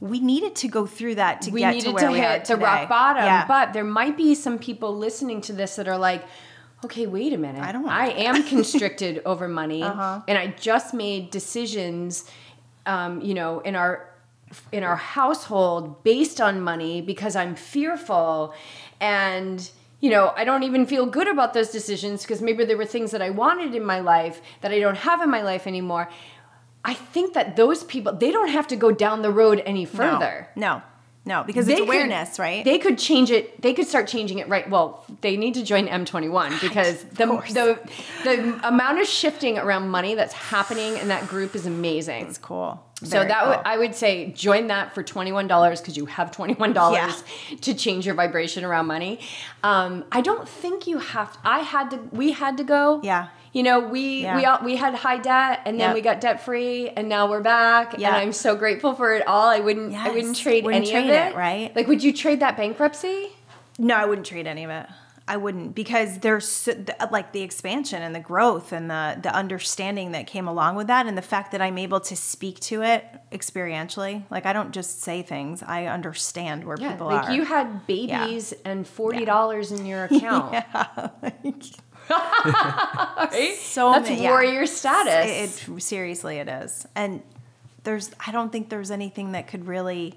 [0.02, 2.32] we needed to go through that to we get needed to where to we are
[2.34, 2.66] hit the today.
[2.66, 3.24] rock bottom.
[3.24, 3.46] Yeah.
[3.48, 6.24] But there might be some people listening to this that are like,
[6.84, 7.62] okay, wait a minute.
[7.64, 10.22] I don't want I that." am constricted over money, Uh-huh.
[10.28, 12.26] and I just made decisions,
[12.88, 14.08] um, you know, in our
[14.74, 18.54] in our household based on money because I'm fearful
[19.00, 19.70] and
[20.02, 23.12] you know, I don't even feel good about those decisions because maybe there were things
[23.12, 26.10] that I wanted in my life that I don't have in my life anymore.
[26.84, 30.48] I think that those people they don't have to go down the road any further
[30.56, 30.82] No.
[31.24, 32.66] No, because they it's could- awareness, right?
[32.66, 33.62] They could change it.
[33.62, 34.68] They could start changing it right.
[34.68, 37.80] Well, they need to join M21 because the, the
[38.24, 42.26] the amount of shifting around money that's happening in that group is amazing.
[42.26, 42.84] it's cool.
[43.04, 43.62] so Very that cool.
[43.66, 47.24] I would say join that for twenty one dollars because you have twenty one dollars
[47.62, 49.20] to change your vibration around money.
[49.62, 51.38] Um, I don't think you have.
[51.44, 51.98] I had to.
[52.12, 53.00] We had to go.
[53.04, 53.28] Yeah.
[53.54, 54.36] You know, we Yeah.
[54.38, 55.96] we all, we had high debt and then Yep.
[55.96, 58.08] we got debt free and now we're back Yeah.
[58.10, 59.48] and I'm so grateful for it all.
[59.50, 61.34] I wouldn't I wouldn't trade Wouldn't any trade of it.
[61.34, 61.76] it, right?
[61.76, 63.30] Like, would you trade that bankruptcy?
[63.78, 64.86] No, I wouldn't trade any of it.
[65.28, 66.74] I wouldn't because there's so,
[67.12, 71.06] like the expansion and the growth and the the understanding that came along with that
[71.06, 74.24] and the fact that I'm able to speak to it experientially.
[74.30, 77.34] Like I don't just say things; I understand where Yeah, people like are.
[77.34, 80.56] you had babies and forty dollars in your account.
[82.10, 83.56] right?
[83.60, 84.30] so That's many- yeah.
[84.30, 85.30] warrior status.
[85.68, 86.86] It, it- seriously, it is.
[86.96, 87.22] And
[87.84, 90.16] there's, I don't think there's anything that could really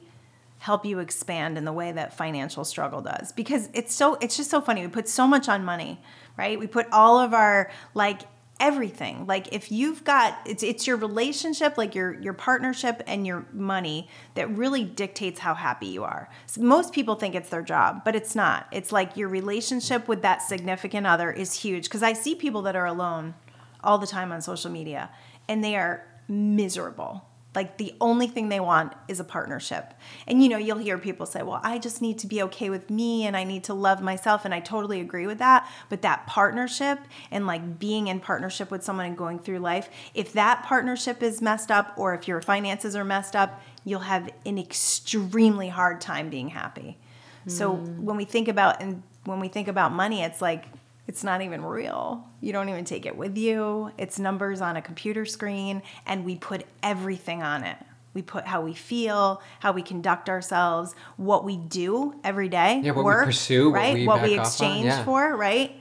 [0.59, 4.49] help you expand in the way that financial struggle does because it's so it's just
[4.49, 6.01] so funny we put so much on money
[6.38, 8.23] right we put all of our like
[8.61, 9.27] everything.
[9.27, 14.09] Like if you've got it's it's your relationship like your your partnership and your money
[14.35, 16.29] that really dictates how happy you are.
[16.47, 18.67] So most people think it's their job but it's not.
[18.73, 21.85] It's like your relationship with that significant other is huge.
[21.85, 23.35] Because i see people that are alone
[23.83, 25.11] all the time on social media
[25.49, 29.95] and they are miserable like the only thing they want is a partnership.
[30.27, 32.90] And you know, you'll hear people say, "Well, I just need to be okay with
[32.90, 36.27] me and I need to love myself." And I totally agree with that, but that
[36.27, 36.99] partnership
[37.31, 41.40] and like being in partnership with someone and going through life, if that partnership is
[41.40, 46.31] messed up or if your finances are messed up, you'll have an extremely hard time
[46.31, 46.99] being happy.
[47.47, 47.99] So mm.
[47.99, 50.64] when we think about and when we think about money, it's like
[51.07, 52.27] it's not even real.
[52.40, 53.90] You don't even take it with you.
[53.99, 57.77] It's numbers on a computer screen, and we put everything on it.
[58.14, 62.93] We put how we feel, how we conduct ourselves, what we do every day, Yeah,
[62.93, 63.95] what we work, pursue, what right?
[63.95, 65.05] we what we off on, exchange yeah.
[65.05, 65.75] for, right?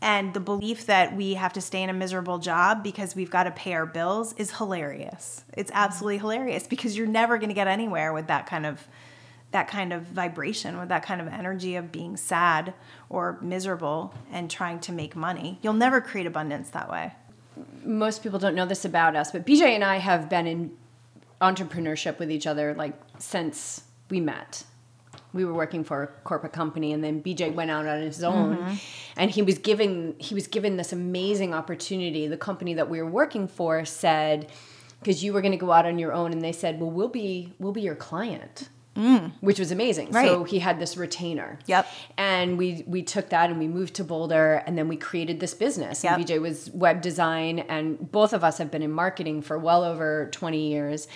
[0.00, 3.44] And the belief that we have to stay in a miserable job because we've got
[3.44, 5.44] to pay our bills is hilarious.
[5.56, 8.86] It's absolutely hilarious because you're never going to get anywhere with that kind of
[9.50, 12.74] that kind of vibration with that kind of energy of being sad
[13.08, 15.58] or miserable and trying to make money.
[15.62, 17.12] You'll never create abundance that way.
[17.82, 20.72] Most people don't know this about us, but BJ and I have been in
[21.40, 24.64] entrepreneurship with each other like since we met.
[25.32, 28.56] we were working for a corporate company and then BJ went out on his own
[28.56, 28.74] mm-hmm.
[29.16, 32.26] and he was given he was given this amazing opportunity.
[32.26, 34.50] The company that we were working for said
[35.00, 37.08] because you were going to go out on your own and they said, "Well, we'll
[37.08, 39.30] be we'll be your client." Mm.
[39.40, 40.12] Which was amazing.
[40.12, 41.60] So he had this retainer.
[41.66, 41.86] Yep.
[42.16, 45.54] And we we took that and we moved to Boulder and then we created this
[45.54, 46.04] business.
[46.04, 49.84] And BJ was web design and both of us have been in marketing for well
[49.84, 51.06] over 20 years.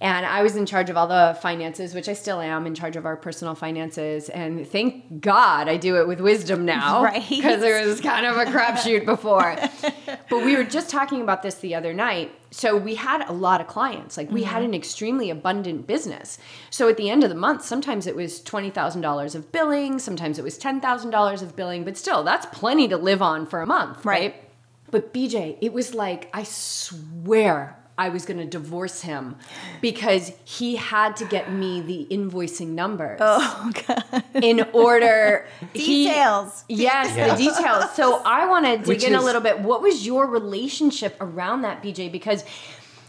[0.00, 2.94] And I was in charge of all the finances, which I still am in charge
[2.94, 4.28] of our personal finances.
[4.28, 6.98] And thank God I do it with wisdom now.
[7.08, 7.24] Right.
[7.28, 9.56] Because it was kind of a crapshoot before.
[10.30, 12.32] but we were just talking about this the other night.
[12.50, 14.16] So we had a lot of clients.
[14.16, 14.66] Like we had mm-hmm.
[14.66, 16.38] an extremely abundant business.
[16.70, 20.44] So at the end of the month, sometimes it was $20,000 of billing, sometimes it
[20.44, 24.20] was $10,000 of billing, but still, that's plenty to live on for a month, Right.
[24.20, 24.44] right?
[24.90, 29.36] But BJ, it was like, I swear I was going to divorce him
[29.80, 34.24] because he had to get me the invoicing numbers Oh god.
[34.34, 35.46] in order.
[35.72, 36.64] he- Details.
[36.68, 37.34] yes, Yeah.
[37.34, 37.90] the details.
[37.94, 39.60] So I want to dig Which in a little bit.
[39.60, 42.10] What was your relationship around that, BJ?
[42.10, 42.44] Because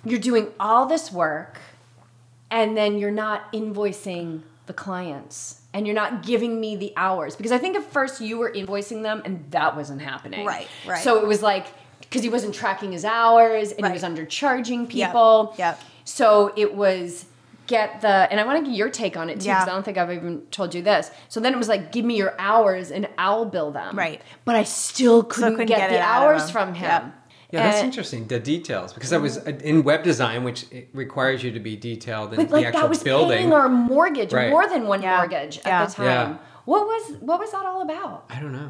[0.03, 1.59] you're doing all this work
[2.49, 7.51] and then you're not invoicing the clients and you're not giving me the hours because
[7.51, 10.45] I think at first you were invoicing them and that wasn't happening.
[10.45, 11.03] Right, right.
[11.03, 11.67] So it was like
[12.09, 13.89] because he wasn't tracking his hours and Right.
[13.89, 15.53] he was undercharging people.
[15.57, 15.79] yep.
[16.05, 17.25] So it was
[17.67, 19.59] get the and I want to get your take on it too Yeah.
[19.59, 21.11] because I don't think I've even told you this.
[21.27, 23.95] So then it was like give me your hours and I'll bill them.
[23.95, 24.21] Right.
[24.43, 26.49] But I still couldn't, couldn't get, get the it out of hours him.
[26.49, 26.89] from him.
[26.89, 27.03] Yep.
[27.51, 28.27] Yeah, that's And- interesting.
[28.27, 32.31] The details, because I was uh, in web design, which requires you to be detailed
[32.33, 33.37] in But the like actual that was building.
[33.39, 34.49] paying our mortgage, Right.
[34.51, 35.17] more than one Yeah.
[35.17, 35.81] mortgage Yeah.
[35.83, 36.05] at the time.
[36.05, 36.37] Yeah.
[36.65, 38.25] What was what was that all about?
[38.29, 38.69] I don't know.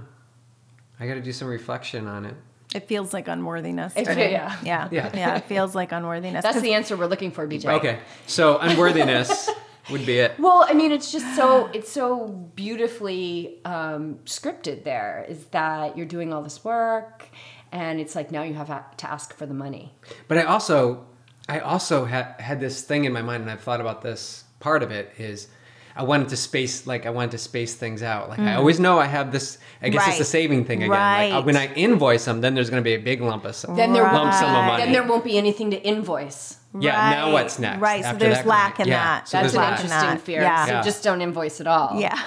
[1.00, 2.36] I got to do some reflection on it.
[2.74, 3.94] It feels like unworthiness.
[3.96, 4.58] It- yeah.
[4.64, 4.88] yeah.
[4.92, 5.12] Yeah.
[5.14, 5.36] Yeah.
[5.38, 6.44] It feels like unworthiness.
[6.44, 7.66] That's the answer we're looking for, BJ.
[7.80, 9.50] Okay, so unworthiness
[9.92, 10.40] would be it.
[10.40, 14.84] Well, I mean, it's just so it's so beautifully um, scripted.
[14.84, 17.28] There is that you're doing all this work,
[17.72, 19.92] and it's like now you have to ask for the money.
[20.28, 21.06] But I also,
[21.48, 24.44] I also had had this thing in my mind, and I've thought about this.
[24.60, 25.48] Part of it is,
[25.96, 28.30] I wanted to space, like I wanted to space things out.
[28.30, 29.58] Like I always know I have this.
[29.82, 30.90] I guess it's the saving thing again.
[30.90, 33.56] Like, uh, when I invoice them, then there's going to be a big lump of
[33.76, 34.84] Then there lump sum of money.
[34.84, 36.58] Then there won't be anything to invoice.
[36.80, 37.10] yeah.
[37.12, 37.82] Now what's next?
[37.82, 39.28] Right, so there's that lack kind in yeah, that.
[39.28, 39.80] so That's there's an lack.
[39.82, 40.22] interesting that.
[40.22, 40.42] fear.
[40.42, 40.66] Yeah.
[40.66, 40.82] So Yeah.
[40.84, 42.00] just don't invoice at all.
[42.00, 42.18] Yeah.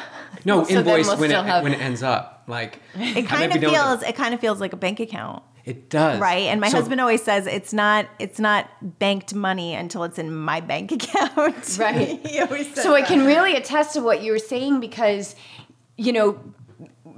[0.45, 2.43] No, So invoice we'll when it have- when it ends up.
[2.49, 4.99] Like It kind of be done with feels it kind of feels like a bank
[5.01, 5.43] account.
[5.65, 6.21] It does.
[6.21, 6.45] Right.
[6.49, 10.35] And my So- husband always says it's not it's not banked money until it's in
[10.35, 11.79] my bank account.
[11.79, 12.21] Right.
[12.27, 15.37] he always says So I can really attest to what you were saying because,
[15.97, 16.41] you know,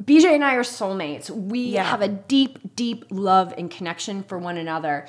[0.02, 1.30] BJ and I are soulmates.
[1.30, 1.84] We Yeah.
[1.84, 5.06] have a deep, deep love and connection for one another.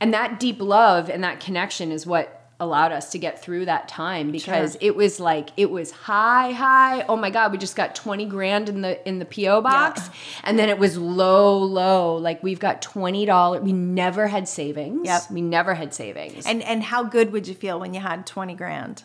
[0.00, 3.88] And that deep love and that connection is what allowed us to get through that
[3.88, 7.04] time because it was like it was high high.
[7.08, 10.08] Oh my god we just got 20 grand in the in the PO box.
[10.44, 12.16] And then it was low low.
[12.16, 15.06] Like we've got $20 we never had savings.
[15.06, 15.22] Yep.
[15.30, 16.46] we never had savings.
[16.46, 19.02] And and how good would you feel when you had 20 grand?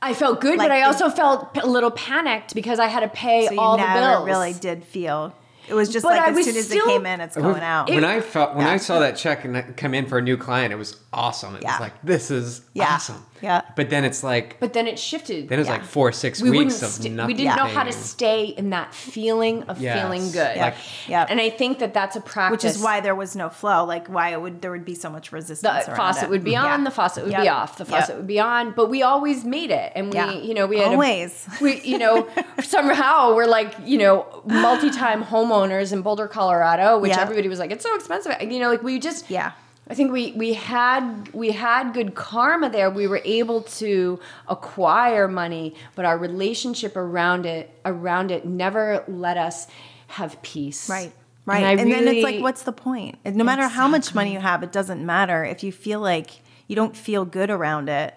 [0.00, 3.08] I felt good, Like but I also felt a little panicked because I had to
[3.08, 4.26] pay So all the bills.
[4.26, 5.34] really did feel
[5.68, 7.36] it was just But like I as was soon as still- it came in, it's
[7.36, 7.88] going out.
[7.90, 8.72] When I felt when Yeah.
[8.72, 11.54] I saw that check and come in for a new client, it was awesome.
[11.56, 11.72] It Yeah.
[11.72, 12.94] was like this is Yeah.
[12.94, 13.24] awesome.
[13.40, 13.62] Yeah.
[13.76, 15.48] But then it's like But then it shifted.
[15.48, 15.74] then it's Yeah.
[15.76, 16.82] like four six we weeks wouldn't.
[16.82, 17.26] of st- nothing.
[17.26, 20.00] we didn't know how to stay in that feeling of Yes.
[20.02, 20.56] feeling good.
[20.56, 20.74] Like-
[21.08, 21.28] Yep.
[21.30, 22.50] And I think that that's a practice.
[22.64, 25.08] which is why there was no flow, like why it would there would be so
[25.10, 25.86] much resistance.
[25.86, 26.30] the faucet it.
[26.30, 26.84] would be on, Yeah.
[26.84, 27.88] the faucet would be off, the Yep.
[28.00, 30.30] faucet would be on, but we always made it, and we, Yeah.
[30.32, 31.46] you know, we had Always.
[31.60, 32.26] A, we, you know,
[32.62, 37.20] somehow we're like, you know, multi-time homeowners in Boulder, Colorado, which Yeah.
[37.22, 39.52] everybody was like, it's so expensive, you know, like we just, Yeah.
[39.90, 42.90] I think we we had we had good karma there.
[42.90, 49.36] We were able to acquire money, but our relationship around it around it never let
[49.36, 49.66] us
[50.08, 50.88] have peace.
[50.88, 51.12] Right.
[51.46, 51.64] Right.
[51.64, 53.18] I And, then it's like, what's the point?
[53.24, 56.42] And no matter how much money you have, it doesn't matter if you feel like
[56.66, 58.14] you don't feel good around it.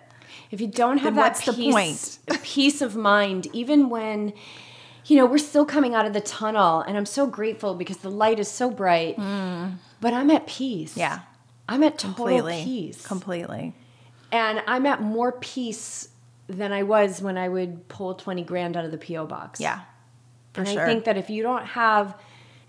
[0.51, 4.33] if you don't have that peace, peace of mind, even when
[5.05, 8.11] you know we're still coming out of the tunnel, and I'm so grateful because the
[8.11, 9.15] light is so bright.
[10.01, 10.95] But I'm at peace.
[10.95, 10.97] Mm.
[10.97, 11.19] Yeah.
[11.71, 12.63] I'm at total Completely.
[12.63, 13.05] peace.
[13.05, 13.73] Completely.
[14.31, 16.09] and I'm at more peace
[16.47, 19.59] than I was when I would pull 20 grand out of the PO box.
[19.59, 19.81] Yeah.
[20.53, 20.81] For and sure.
[20.81, 22.15] I think that if you don't have,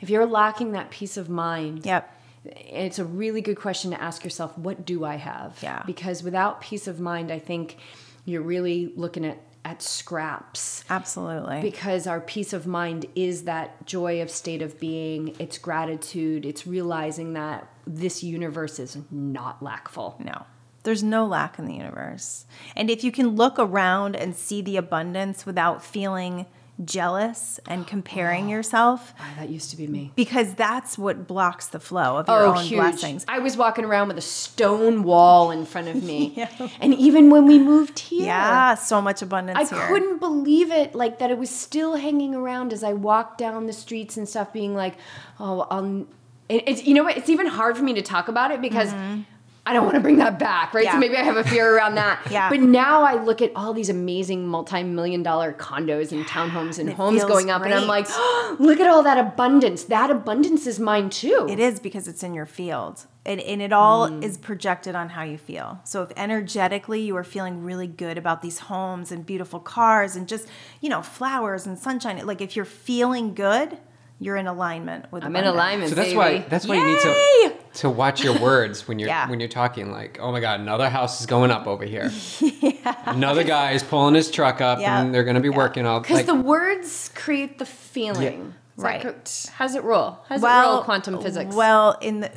[0.01, 2.17] if you're lacking that peace of mind, Yep.
[2.45, 5.59] it's a really good question to ask yourself, what do I have?
[5.62, 5.83] Yeah.
[5.87, 7.77] Because without peace of mind, I think
[8.25, 10.85] you're really looking at, at scraps.
[10.90, 11.61] Absolutely.
[11.61, 16.66] Because our peace of mind is that joy of state of being, it's gratitude, it's
[16.66, 20.16] realizing that this universe is not lackful.
[20.18, 20.47] no.
[20.84, 22.45] There's no lack in the universe.
[22.74, 26.47] And if you can look around and see the abundance without feeling
[26.85, 30.12] jealous and comparing oh, yourself, Oh, that used to be me.
[30.16, 32.81] because that's what blocks the flow of your Oh, own huge.
[32.81, 33.25] blessings.
[33.29, 36.47] I was walking around with a stone wall in front of me.
[36.81, 39.87] And even when we moved here, Yeah, so much abundance I here.
[39.89, 43.73] couldn't believe it, like that it was still hanging around as I walked down the
[43.73, 44.95] streets and stuff, being like,
[45.39, 46.07] "Oh, I'll."
[46.49, 47.16] It, it's you know what?
[47.16, 49.23] It's even hard for me to talk about it because mm-hmm.
[49.65, 50.85] I don't want to bring that back, right?
[50.85, 50.93] Yeah.
[50.95, 52.19] So maybe I have a fear around that.
[52.33, 52.49] Yeah.
[52.51, 56.95] But now I look at all these amazing multi-million dollar condos and townhomes and It
[56.97, 58.09] homes going up, and I'm great.
[58.09, 58.09] like,
[58.59, 59.85] look at all that abundance.
[59.85, 61.47] That abundance is mine too.
[61.49, 63.07] It is because it's in your field.
[63.25, 64.25] And, and it all Mm.
[64.25, 65.79] is projected on how you feel.
[65.85, 70.27] So if energetically you are feeling really good about these homes and beautiful cars and
[70.27, 70.49] just,
[70.81, 73.79] you know, flowers and sunshine, like if you're feeling good,
[74.23, 75.91] you're in alignment with I'm in alignment.
[75.91, 76.16] So that's baby.
[76.18, 79.29] why that's why you need to to watch your words when you're Yeah.
[79.31, 79.91] when you're talking.
[79.91, 82.11] Like, oh my god, another house is going up over here.
[82.41, 82.95] yeah.
[83.07, 85.01] Another guy is pulling his truck up, Yeah.
[85.01, 85.57] and they're going to be Yeah.
[85.57, 86.01] working all.
[86.01, 88.55] Because Like, the words create the feeling.
[88.77, 89.01] Is that Right.
[89.03, 89.51] correct?
[89.55, 90.18] How's it roll?
[90.29, 91.55] How's it roll quantum physics?
[91.55, 92.31] Well, in the,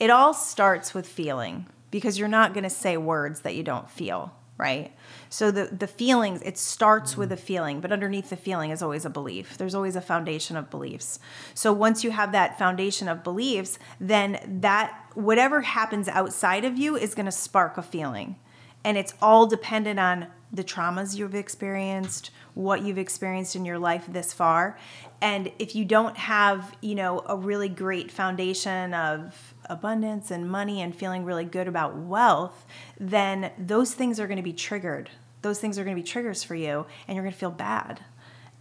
[0.00, 3.88] it all starts with feeling because you're not going to say words that you don't
[3.90, 4.92] feel, right?
[5.28, 9.04] So the the feelings it starts with a feeling, but underneath the feeling is always
[9.04, 9.58] a belief.
[9.58, 11.18] There's always a foundation of beliefs.
[11.54, 16.96] So once you have that foundation of beliefs, then that whatever happens outside of you
[16.96, 18.36] is going to spark a feeling.
[18.84, 24.04] And it's all dependent on the traumas you've experienced, what you've experienced in your life
[24.08, 24.78] this far.
[25.20, 30.80] And if you don't have, you know, a really great foundation of abundance and money
[30.80, 32.66] and feeling really good about wealth,
[32.98, 35.10] then those things are going to be triggered.
[35.42, 38.00] Those things are going to be triggers for you and you're going to feel bad.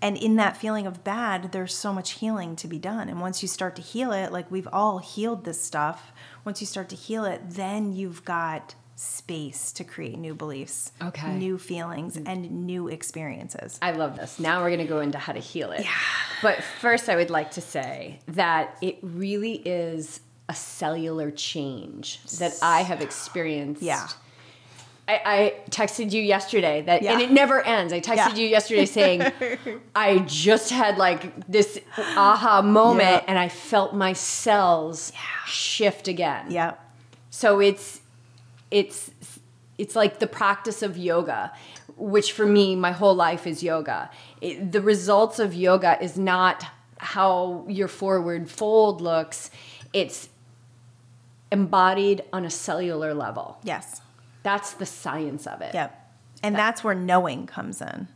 [0.02, 3.10] And in that feeling of bad, there's so much healing to be done.
[3.10, 6.12] And once you start to heal it, like we've all healed this stuff,
[6.46, 11.36] once you start to heal it, then you've got space to create new beliefs, Okay.
[11.38, 12.28] new feelings, mm.
[12.28, 13.78] and new experiences.
[13.82, 14.40] I love this.
[14.40, 15.82] Now we're going to go into how to heal it.
[15.84, 15.92] Yeah.
[16.42, 20.20] But first, I would like to say that it really is
[20.50, 23.82] a cellular change that I have experienced.
[23.82, 24.08] Yeah.
[25.10, 27.94] I, I texted you yesterday that, and it never ends.
[27.94, 28.36] I texted Yeah.
[28.36, 29.32] you yesterday saying,
[29.96, 33.24] I just had like this aha moment Yeah.
[33.28, 35.14] and I felt my cells
[35.46, 36.48] shift again.
[36.50, 36.74] Yeah.
[37.30, 38.02] So it's
[38.72, 39.12] it's
[39.78, 41.54] it's like the practice of yoga,
[41.96, 44.10] which for me my whole life is yoga.
[44.42, 46.66] It, the results of yoga is not
[46.98, 49.52] how your forward fold looks.
[49.94, 50.28] It's
[51.52, 53.58] embodied on a cellular level.
[53.64, 54.02] Yes.
[54.44, 55.74] That's the science of it.
[55.74, 56.04] Yep.
[56.44, 58.08] And that's where knowing comes in.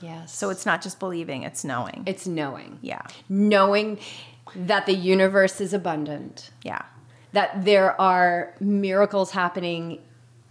[0.00, 0.34] Yes.
[0.34, 2.02] So it's not just believing, it's knowing.
[2.06, 2.78] it's knowing.
[2.82, 3.02] yeah.
[3.28, 3.98] Knowing
[4.54, 6.50] that the universe is abundant.
[6.64, 6.82] Yeah.
[7.32, 10.00] that there are miracles happening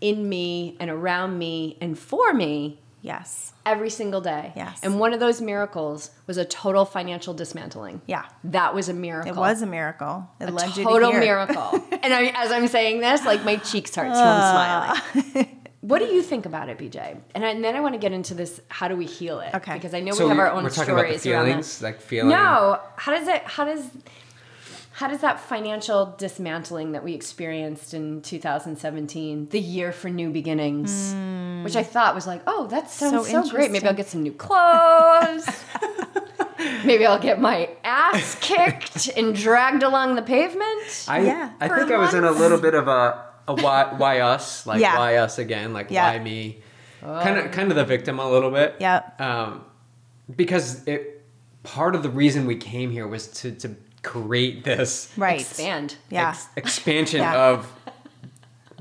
[0.02, 3.54] in me and around me and for me Yes.
[3.66, 4.52] every single day.
[4.56, 4.80] Yes.
[4.84, 8.02] And one of those miracles was a total financial dismantling.
[8.08, 8.26] Yeah.
[8.44, 9.32] That was a miracle.
[9.32, 10.30] It was a miracle.
[10.40, 11.20] It a led you to total here.
[11.20, 11.84] miracle.
[12.04, 15.48] and I, as I'm saying this, like my cheeks start so I'm smiling.
[15.48, 15.66] Ah.
[15.82, 17.20] what do you think about it, BJ?
[17.36, 18.60] And, I, and then I want to get into this.
[18.68, 19.54] How do we heal it?
[19.56, 19.74] Okay.
[19.74, 21.80] Because I know so we have our own we're talking about the stories around feelings,
[21.80, 21.86] that.
[21.86, 22.30] like feeling.
[22.30, 22.80] No.
[22.96, 23.44] How does it?
[23.44, 23.86] How does?
[25.00, 31.16] How does that financial dismantling that we experienced in 2017, the year for new beginnings,
[31.64, 33.72] which I thought was like, oh, that sounds so, So great.
[33.72, 35.48] Maybe I'll get some new clothes.
[36.84, 41.06] Maybe I'll get my ass kicked and dragged along the pavement.
[41.08, 43.94] I, Yeah, I for think I was in a little bit of a, a why,
[43.96, 44.98] why us, like Yeah.
[44.98, 46.12] why us again, like Yeah.
[46.12, 46.62] why me,
[47.02, 48.76] kind of kind of the victim a little bit.
[48.82, 49.22] Yep.
[49.22, 49.64] Um,
[50.36, 51.24] because it
[51.64, 55.42] part of the reason we came here was to to create this Right.
[55.42, 55.96] Expand.
[56.10, 56.30] Yeah.
[56.30, 57.50] ex- expansion Yeah.
[57.50, 57.68] of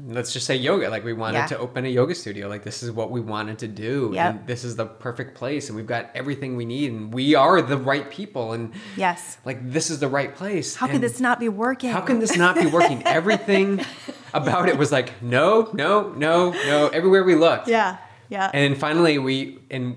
[0.07, 1.47] let's just say yoga like we wanted Yeah.
[1.47, 4.31] to open a yoga studio like this is what we wanted to do Yep.
[4.35, 7.61] and this is the perfect place and we've got everything we need and we are
[7.61, 9.39] the right people and Yes.
[9.45, 11.91] like this is the right place How could And this not be working?
[11.91, 13.85] how can this not be working everything
[14.33, 17.97] about it was like no no no no everywhere we looked Yeah.
[18.29, 18.51] Yeah.
[18.55, 19.97] and then finally we and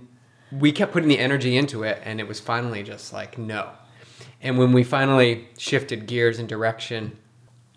[0.51, 3.69] we kept putting the energy into it and it was finally just like no
[4.41, 7.17] and when we finally shifted gears and direction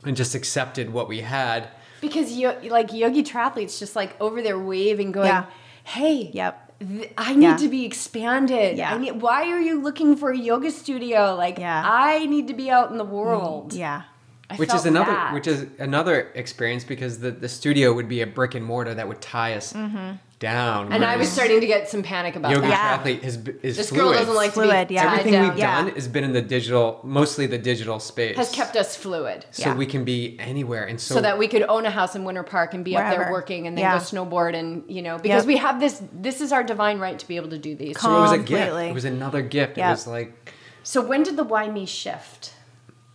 [0.04, 1.68] and just accepted what we had
[2.00, 5.46] Because yo- like yogi triathletes just like over there waving, going, Yeah.
[5.84, 6.72] "Hey, Yep.
[6.80, 7.56] th- I need Yeah.
[7.56, 8.76] to be expanded.
[8.76, 8.94] Yeah.
[8.94, 11.34] I need, why are you looking for a yoga studio?
[11.34, 11.82] Like, Yeah.
[11.86, 14.02] I need to be out in the world." Mm, yeah.
[14.50, 15.32] I which is another that.
[15.32, 19.08] which is another experience because the, the studio would be a brick and mortar that
[19.08, 20.16] would tie us mm-hmm.
[20.39, 20.93] Down.
[20.93, 22.70] and I was starting to get some panic about yoga that.
[22.70, 22.99] Yeah.
[23.14, 24.03] triathlete is is This fluid.
[24.05, 25.11] girl doesn't like Fluid, to be yeah.
[25.12, 25.49] Everything down.
[25.51, 25.82] we've Yeah.
[25.85, 28.37] done has been in the digital, mostly the digital space.
[28.37, 29.47] has kept us fluid.
[29.51, 29.74] so Yeah.
[29.76, 32.43] we can be anywhere, and so, so that we could own a house in Winter
[32.43, 33.99] Park and be up there working and then Yeah.
[33.99, 35.47] go snowboard and you know because Yep.
[35.47, 38.01] we have this this is our divine right to be able to do these.
[38.01, 38.72] so it was a gift.
[38.76, 39.78] It was another gift.
[39.78, 42.53] It was like So when did the why me shift?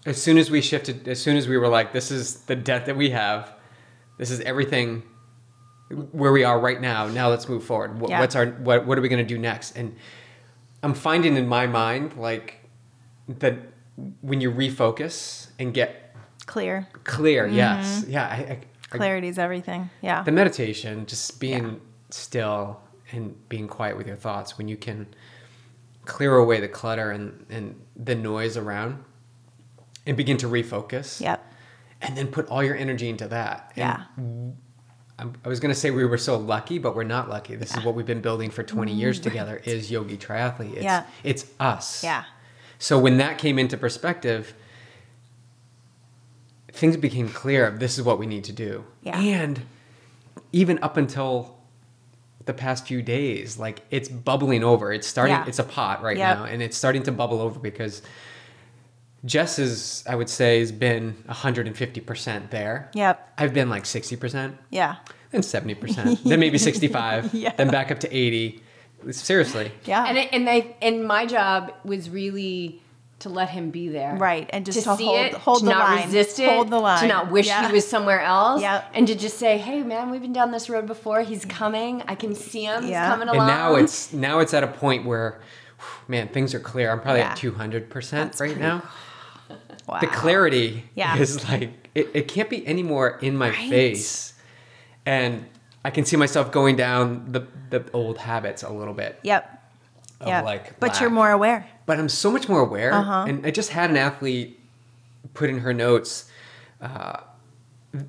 [0.05, 2.85] as soon as we shifted, as soon as we were like, this is the debt
[2.87, 3.51] that we have,
[4.17, 5.03] this is everything
[5.89, 7.07] where we are right now.
[7.07, 7.99] Now let's move forward.
[7.99, 8.19] What, Yeah.
[8.19, 8.85] What's our what?
[8.85, 9.75] What are we going to do next?
[9.75, 9.95] And
[10.83, 12.61] I'm finding in my mind like
[13.27, 13.57] that
[14.21, 16.15] when you refocus and get
[16.45, 16.87] Clear.
[17.03, 17.45] clear.
[17.47, 17.55] Mm-hmm.
[17.55, 18.25] Yes, yeah.
[18.27, 18.59] I, I,
[18.97, 19.89] Clarity's everything.
[20.01, 20.23] Yeah.
[20.23, 21.79] the meditation, just being
[22.09, 22.81] still
[23.11, 25.07] and being quiet with your thoughts, when you can
[26.05, 29.03] clear away the clutter and, and the noise around
[30.07, 31.21] and begin to refocus.
[31.21, 31.45] Yep.
[32.01, 33.73] And then put all your energy into that.
[33.75, 34.03] And Yeah.
[35.19, 37.55] I'm- was going to say we were so lucky, but we're not lucky.
[37.55, 40.73] This is what we've been building for 20 years together is Yogi Triathlete.
[40.75, 40.83] It's.
[40.83, 41.03] Yeah.
[41.23, 42.03] it's us.
[42.03, 42.23] Yeah.
[42.79, 44.53] So when that came into perspective,
[46.71, 47.71] things became clear.
[47.71, 48.85] This is what we need to do.
[49.03, 49.19] Yeah.
[49.19, 49.61] And
[50.51, 51.57] even up until
[52.45, 54.91] the past few days, like it's bubbling over.
[54.93, 55.35] It's starting.
[55.35, 55.45] Yeah.
[55.47, 56.37] It's a pot right Yep.
[56.37, 58.01] now, and it's starting to bubble over because
[59.25, 62.89] Jess is, I would say, has been 150 percent there.
[62.93, 63.33] Yep.
[63.37, 64.95] I've been like 60 percent, Yeah.
[65.31, 67.53] then 70 percent, then maybe 65, Yeah.
[67.55, 68.61] then back up to 80.
[69.11, 69.71] Seriously.
[69.85, 70.05] Yeah.
[70.05, 72.81] And it, and I and my job was really
[73.19, 74.15] to let him be there.
[74.15, 76.05] Right, and just to to see hold- it, hold to the not line.
[76.05, 77.01] resist it, Hold the line.
[77.01, 77.67] to not wish Yeah.
[77.67, 78.91] he was somewhere else, Yep.
[78.93, 81.21] and to just say, "Hey, man, we've been down this road before.
[81.23, 82.01] He's coming.
[82.07, 82.83] I can see him.
[82.83, 83.09] He's Yeah.
[83.09, 85.39] coming and along." now it's now it's at a point where
[86.09, 87.31] man things are clear i'm probably Yeah.
[87.31, 88.83] at 200% That's right pretty now
[89.87, 89.99] wow.
[89.99, 91.17] the clarity Yeah.
[91.17, 93.69] is like it, it can't be any more in my Right.
[93.69, 94.33] face
[95.05, 95.45] and
[95.83, 99.63] i can see myself going down the, the old habits a little bit Yep.
[100.21, 100.43] of Yep.
[100.45, 101.67] like but you're more aware.
[101.85, 103.25] but i'm so much more aware Uh-huh.
[103.27, 104.59] and i just had an athlete
[105.33, 106.29] put in her notes
[106.81, 107.19] uh,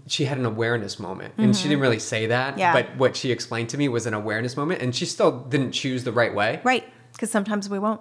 [0.07, 2.59] she had an awareness moment and she didn't really say that Mm-hmm.
[2.61, 2.73] Yeah.
[2.75, 6.05] but what she explained to me was an awareness moment and she still didn't choose
[6.05, 6.85] the right way Right.
[7.13, 8.01] Because sometimes we won't.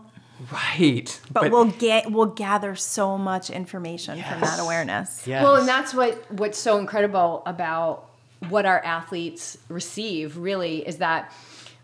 [0.51, 5.27] Right But, we'll get we'll gather so much information from that awareness.
[5.27, 5.43] Yes.
[5.43, 8.09] Well, and that's what what's so incredible about
[8.47, 10.37] what our athletes receive.
[10.37, 11.33] Really, is that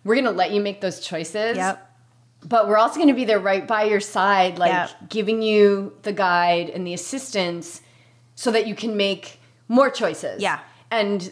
[0.04, 1.58] we're going to let you make those choices.
[1.58, 1.82] Yep.
[2.44, 5.10] But we're also going to be there right by your side, like Yep.
[5.10, 7.82] giving you the guide and the assistance
[8.36, 10.42] so that you can make more choices.
[10.42, 10.60] Yeah.
[10.92, 11.32] And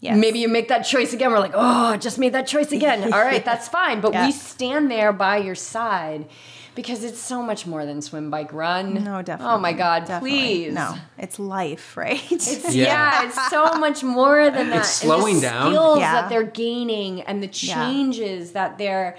[0.00, 0.16] Yes.
[0.16, 1.30] maybe you make that choice again.
[1.30, 3.12] We're like, oh, I just made that choice again.
[3.12, 4.00] All right, that's fine.
[4.00, 4.26] But Yeah.
[4.26, 6.26] we stand there by your side
[6.74, 8.94] because it's so much more than swim, bike, run.
[9.04, 9.54] No, definitely.
[9.54, 10.30] Oh my God, Definitely.
[10.30, 10.72] please.
[10.74, 12.22] No, it's life, right?
[12.32, 12.86] It's, Yeah.
[12.86, 13.26] yeah.
[13.26, 14.78] it's so much more than that.
[14.78, 15.72] It's And the slowing down.
[15.72, 16.12] Skills Yeah.
[16.22, 17.74] that they're gaining and the Yeah.
[17.74, 19.16] changes that they're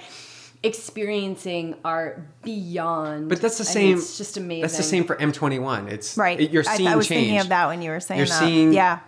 [0.63, 3.29] experiencing are beyond.
[3.29, 3.87] But that's the I same.
[3.89, 4.61] mean, it's just amazing.
[4.61, 5.89] That's the same for M21.
[5.91, 6.39] It's right.
[6.39, 7.21] it- you're I- seeing I, was change.
[7.21, 8.39] thinking of that when you were saying You're that.
[8.39, 8.99] seeing yeah.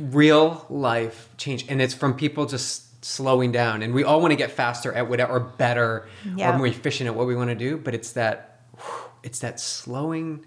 [0.00, 3.82] Real life change, and it's from people just slowing down.
[3.82, 6.54] And we all want to get faster at whatever, or better, Yeah.
[6.54, 7.76] or more efficient at what we want to do.
[7.76, 8.60] But it's that,
[9.22, 10.44] it's that slowing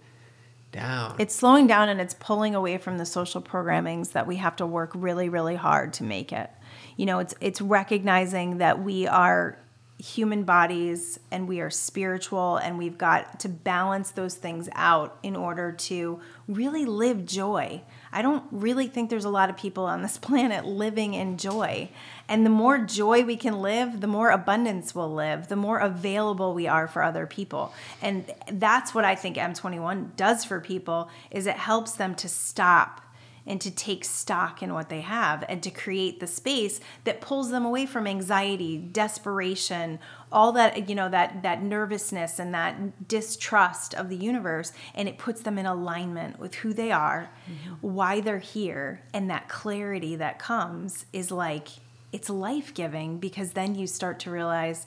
[0.72, 1.16] down.
[1.20, 4.66] It's slowing down and it's pulling away from the social programmings that we have to
[4.66, 6.50] work really, really hard to make it.
[6.98, 9.58] You know, it's it's recognizing that we are
[9.98, 15.36] human bodies and we are spiritual and we've got to balance those things out in
[15.38, 17.82] order to really live joy.
[18.16, 21.89] I don't really think there's a lot of people on this planet living in joy.
[22.30, 26.53] And the more joy we can live, the more abundance we'll live, the more available
[26.53, 27.74] we are for other people.
[28.01, 33.01] And that's what I think M21 does for people is it helps them to stop
[33.45, 37.51] and to take stock in what they have and to create the space that pulls
[37.51, 39.99] them away from anxiety, desperation,
[40.36, 45.17] all that you know that that nervousness and that distrust of the universe and it
[45.17, 47.75] puts them in alignment with who they are, mm-hmm.
[47.75, 51.69] why they're here and that clarity that comes is like
[52.11, 54.86] it's life-giving because then you start to realize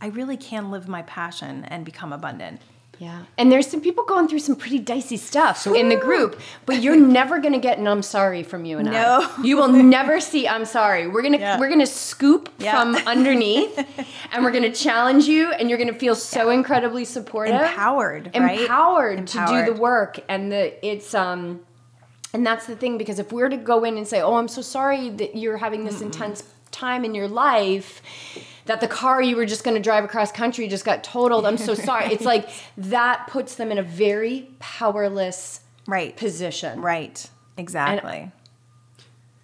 [0.00, 2.60] I really can live my passion and become abundant.
[2.98, 3.24] Yeah.
[3.36, 6.82] And there's some people going through some pretty dicey stuff so, in the group, but
[6.82, 8.92] you're never going to get an I'm sorry from you and I.
[8.92, 9.30] No.
[9.36, 9.42] I.
[9.42, 11.06] You will never see I'm sorry.
[11.06, 11.58] We're going to Yeah.
[11.60, 12.72] we're going to scoop Yeah.
[12.72, 13.78] from underneath
[14.32, 17.54] and we're going to challenge you and you're going to feel so incredibly supportive.
[17.60, 18.60] Empowered, right?
[18.60, 21.60] Empowered, to do the work and the it's um
[22.34, 24.60] and that's the thing because if we're to go in and say, "Oh, I'm so
[24.60, 28.02] sorry that you're having this intense time in your life."
[28.68, 31.44] That the car you were just going to drive across country just got totaled.
[31.44, 32.06] I'm so sorry.
[32.12, 32.48] It's like
[32.78, 36.16] that puts them in a very powerless Right.
[36.16, 36.80] position.
[36.80, 37.28] Right.
[37.56, 38.30] Exactly.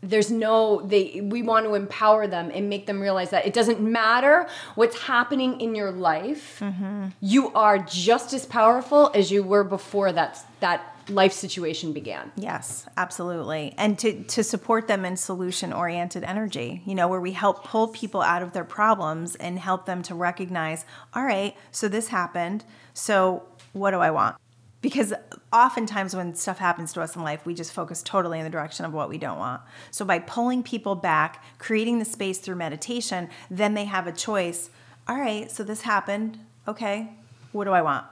[0.03, 3.81] there's no they we want to empower them and make them realize that it doesn't
[3.81, 7.07] matter what's happening in your life Mm-hmm.
[7.21, 12.87] you are just as powerful as you were before that that life situation began Yes,
[12.97, 13.75] absolutely.
[13.79, 17.89] And to, to support them in solution oriented energy, you know, where we help pull
[17.89, 20.85] people out of their problems and help them to recognize,
[21.15, 22.65] all right, so this happened.
[22.93, 24.37] So what do I want?
[24.81, 25.15] Because
[25.53, 28.85] oftentimes when stuff happens to us in life, we just focus totally in the direction
[28.85, 29.63] of what we don't want.
[29.91, 34.69] So by pulling people back, creating the space through meditation, then they have a choice.
[35.09, 36.39] All right, so this happened.
[36.69, 37.15] Okay,
[37.53, 38.05] what do I want?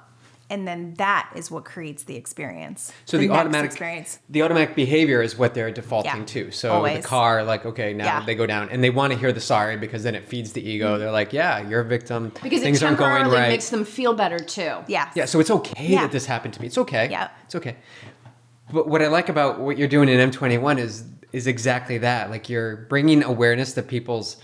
[0.52, 2.92] And then that is what creates the experience.
[3.06, 4.18] So the, next automatic experience.
[4.28, 6.50] the automatic behavior is what they're defaulting Yeah, to.
[6.50, 6.98] So always.
[7.00, 8.26] the car, like, okay, now Yeah.
[8.26, 10.60] they go down and they want to hear the sorry because then it feeds the
[10.60, 10.90] ego.
[10.90, 11.00] Mm-hmm.
[11.00, 12.32] They're like, yeah, you're a victim.
[12.42, 13.48] because Things it aren't going temporarily right.
[13.48, 15.10] makes them feel better too Yeah.
[15.14, 16.02] yeah, so it's okay Yeah.
[16.02, 16.66] that this happened to me.
[16.66, 17.08] It's okay.
[17.10, 17.30] Yeah.
[17.46, 17.76] It's okay.
[18.70, 22.28] But what I like about what you're doing in M21 is is exactly that.
[22.28, 24.36] Like you're bringing awareness to people's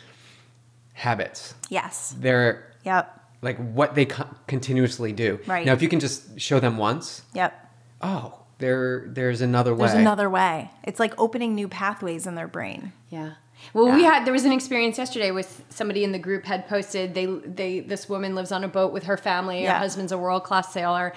[0.94, 1.54] habits.
[1.68, 2.14] Yes.
[2.18, 3.17] They're Yep.
[3.42, 5.38] Like what they co- continuously do.
[5.46, 5.64] Right.
[5.66, 7.54] Now, if you can just show them once, Yep.
[8.02, 9.86] oh, there there's another way.
[9.86, 10.70] There's another way.
[10.84, 12.92] It's like opening new pathways in their brain.
[13.10, 13.32] Yeah.
[13.74, 17.14] Well, we had there was an experience yesterday with somebody in the group had posted
[17.14, 19.62] they they this woman lives on a boat with her family.
[19.62, 19.74] Yeah.
[19.74, 21.12] Her husband's a world class sailor,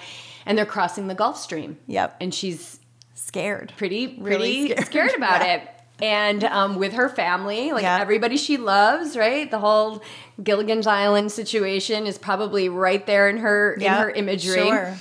[0.46, 1.78] and they're crossing the Gulf Stream.
[1.86, 2.16] Yep.
[2.20, 2.78] And she's
[3.14, 3.72] Scared.
[3.76, 4.86] pretty Really scared.
[4.86, 5.54] scared, about Yeah.
[5.54, 5.68] it.
[6.02, 7.98] And um, with her family, like Yeah.
[8.00, 9.48] everybody she loves, right?
[9.50, 10.02] The whole
[10.42, 14.66] Gilligan's Island situation is probably right there in her in her imagery.
[14.68, 14.96] sure.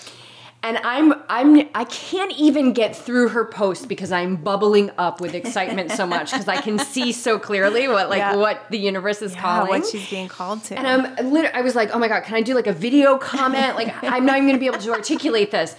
[0.64, 5.34] And I'm I'm I can't even get through her post because I'm bubbling up with
[5.34, 8.36] excitement so much because I can see so clearly what like Yeah.
[8.36, 9.70] what the universe is Yeah, calling.
[9.82, 10.78] what she's being called to.
[10.78, 13.18] And I'm literally, I was like, oh my God, can I do like a video
[13.18, 13.76] comment?
[13.76, 15.76] Like, I'm not even gonna be able to articulate this.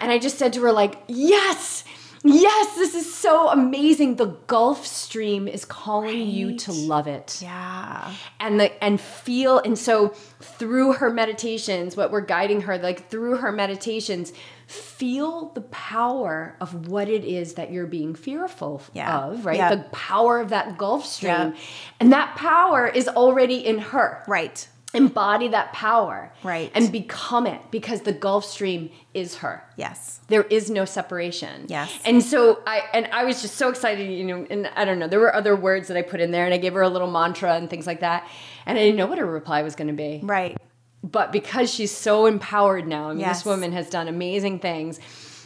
[0.00, 1.84] And I just said to her, like, yes,
[2.24, 4.16] yes, this is so amazing.
[4.16, 7.38] The Gulf Stream is calling you to love it.
[7.42, 8.12] yeah.
[8.40, 10.08] And the and feel and so
[10.40, 14.32] through her meditations, what we're guiding her, like through her meditations,
[14.66, 19.24] feel the power of what it is that you're being fearful Yeah.
[19.26, 19.56] of, right?
[19.56, 19.74] Yeah.
[19.74, 21.30] The power of that Gulf Stream.
[21.30, 21.52] Yeah.
[22.00, 24.66] And that power is already in her Right.
[24.94, 26.70] Embody that power Right.
[26.74, 30.20] and become it because the gulf stream is her Yes.
[30.28, 31.90] there is no separation Yes.
[32.04, 35.08] and so i and i was just so excited you know and i don't know
[35.08, 37.10] there were other words that i put in there and i gave her a little
[37.10, 38.26] mantra and things like that
[38.66, 40.56] and i didn't know what her reply was going to be Right.
[41.02, 43.38] but because she's so empowered now i mean Yes.
[43.38, 45.00] this woman has done amazing things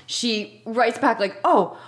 [0.06, 1.78] she writes back like oh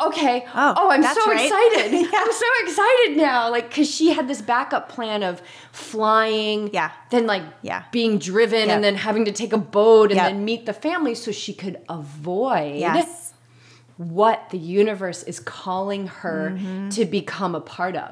[0.00, 1.44] okay Oh, oh i'm so right.
[1.44, 2.18] excited Yeah.
[2.20, 5.40] i'm so excited now like because she had this backup plan of
[5.72, 6.90] flying Yeah.
[7.10, 7.84] then like Yeah.
[7.92, 8.68] being driven Yep.
[8.70, 10.26] and then having to take a boat and Yep.
[10.26, 13.23] then meet the family so she could avoid Yes.
[13.96, 16.88] What the universe is calling her Mm-hmm.
[16.90, 18.10] to become a part of.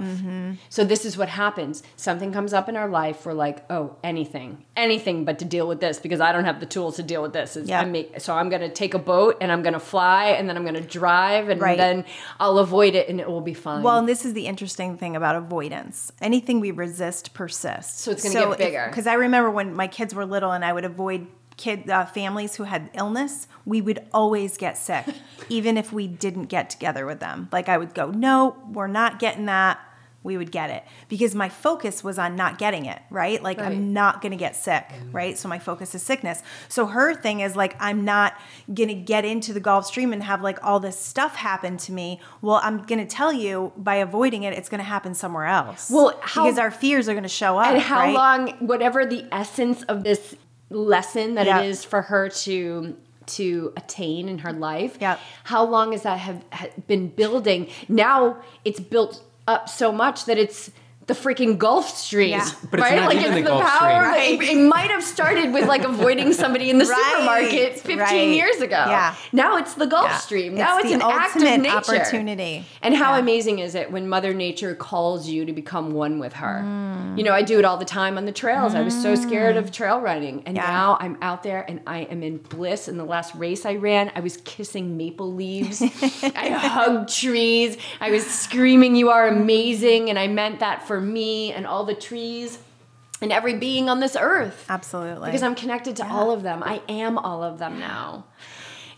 [0.69, 1.83] So this is what happens.
[1.97, 3.27] Something comes up in our life.
[3.27, 6.67] We're like, oh, anything, anything, but to deal with this because I don't have the
[6.67, 7.57] tools to deal with this.
[7.57, 7.81] It's, Yeah.
[7.81, 10.49] I make, so I'm going to take a boat and I'm going to fly and
[10.49, 11.77] then I'm going to drive and Right.
[11.77, 12.05] then
[12.41, 13.83] I'll avoid it and it will be fine.
[13.83, 16.13] Well, and this is the interesting thing about avoidance.
[16.21, 18.01] Anything we resist persists.
[18.03, 18.87] So it's gonna get bigger.
[18.89, 21.27] Because I remember when my kids were little and I would avoid
[21.57, 25.05] kid uh, families who had illness, we would always get sick,
[25.49, 27.49] even if we didn't get together with them.
[27.53, 29.79] Like I would go, no, we're not getting that.
[30.25, 33.43] We would get it because my focus was on not getting it, right?
[33.43, 33.73] Like Right.
[33.73, 35.37] I'm not going to get sick, right?
[35.37, 36.45] So my focus is sickness.
[36.69, 38.35] So her thing is like I'm not
[38.73, 41.93] going to get into the Gulf Stream and have like all this stuff happen to
[41.93, 42.21] me.
[42.41, 45.91] Well, I'm going to tell you by avoiding it, it's going to happen somewhere else.
[45.91, 47.67] Well, how- because our fears are going to show up.
[47.73, 48.15] and how right?
[48.15, 50.37] long whatever the essence of this
[50.73, 51.61] lesson that Yeah.
[51.61, 55.17] it is for her to to attain in her life Yeah.
[55.45, 60.39] how long has that have, ha been building now it's built up so much that
[60.39, 60.71] it's
[61.07, 62.49] the freaking Gulf Stream, Yeah.
[62.71, 62.97] But it's right?
[62.97, 64.13] not like even it's the the, Gulf power.
[64.13, 64.39] Stream.
[64.39, 67.99] that- It, it might have started with like avoiding somebody in the Right, supermarket 15
[67.99, 68.29] right.
[68.29, 68.85] years ago.
[68.89, 69.15] Yeah.
[69.33, 70.17] Now it's the Gulf Yeah.
[70.19, 70.55] Stream.
[70.55, 71.77] Now It's it's, the an act of nature.
[71.77, 72.65] opportunity.
[72.83, 73.19] And how Yeah.
[73.21, 76.63] amazing is it when Mother Nature calls you to become one with her?
[76.65, 77.19] Mm.
[77.19, 78.75] You know, I do it all the time on the trails.
[78.75, 80.45] I was so scared of trail running.
[80.47, 80.67] And Yeah.
[80.69, 82.87] now I'm out there and I am in bliss.
[82.89, 85.83] In the last race I ran, I was kissing maple leaves.
[86.37, 87.77] I hugged trees.
[88.01, 90.09] I was screaming, You are amazing.
[90.09, 92.59] And I meant that for me and all the trees
[93.21, 94.67] and every being on this earth.
[94.69, 95.27] Absolutely.
[95.27, 96.63] Because I'm connected to all of them.
[96.63, 98.25] I am all of them now.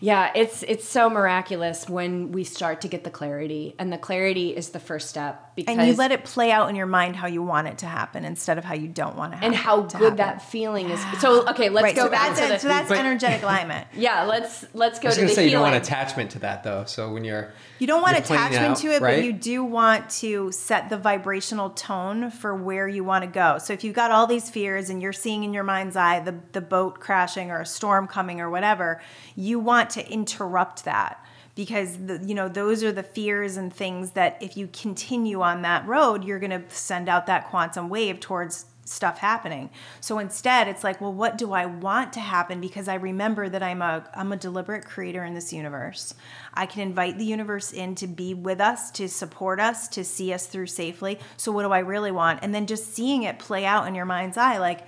[0.05, 4.55] Yeah, it's it's so miraculous when we start to get the clarity, and the clarity
[4.55, 7.25] is the first step because and you let it play out in your mind how
[7.25, 9.53] you want it to happen instead of how you don't want it to happen.
[9.53, 10.17] and how to good happen.
[10.17, 11.03] that feeling is.
[11.19, 12.59] So okay, let's right, go so back that's, to the.
[12.59, 13.87] so that's But- energetic alignment.
[13.95, 16.29] yeah, let's let's go I was to going the to say you don't want attachment
[16.31, 16.83] to that though.
[16.85, 19.15] So when you're You don't want attachment out, to it, right?
[19.17, 23.57] but you do want to set the vibrational tone for where you want to go.
[23.57, 26.35] So if you've got all these fears and you're seeing in your mind's eye the,
[26.51, 29.01] the boat crashing or a storm coming or whatever,
[29.35, 31.23] you want to interrupt that
[31.55, 35.61] because the, you know those are the fears and things that if you continue on
[35.63, 39.69] that road, you're going to send out that quantum wave towards stuff happening.
[39.99, 42.61] So instead, it's like, well, what do I want to happen?
[42.61, 46.13] Because I remember that I'm a I'm a deliberate creator in this universe.
[46.53, 50.31] I can invite the universe in to be with us, to support us, to see
[50.33, 51.19] us through safely.
[51.37, 52.39] So what do I really want?
[52.43, 54.87] And then just seeing it play out in your mind's eye, like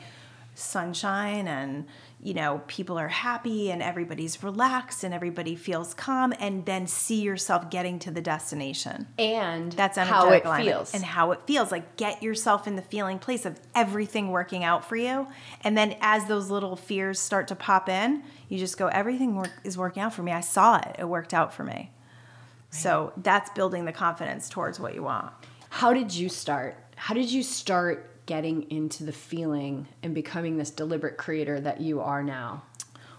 [0.54, 1.86] sunshine and
[2.20, 7.22] you know people are happy and everybody's relaxed and everybody feels calm and then see
[7.22, 9.08] yourself getting to the destination.
[9.20, 10.76] And that's how energetic it alignment.
[10.78, 10.94] feels.
[10.94, 11.72] and how it feels.
[11.72, 15.28] Like get yourself in the feeling place of everything working out for you.
[15.62, 19.52] And then as those little fears start to pop in you just go everything work,
[19.64, 20.32] is working out for me.
[20.32, 20.96] I saw it.
[21.00, 21.92] It worked out for me.
[22.70, 25.32] So that's building the confidence towards what you want.
[25.70, 26.76] How did you start?
[26.96, 32.00] How did you start getting into the feeling and becoming this deliberate creator that you
[32.00, 32.62] are now?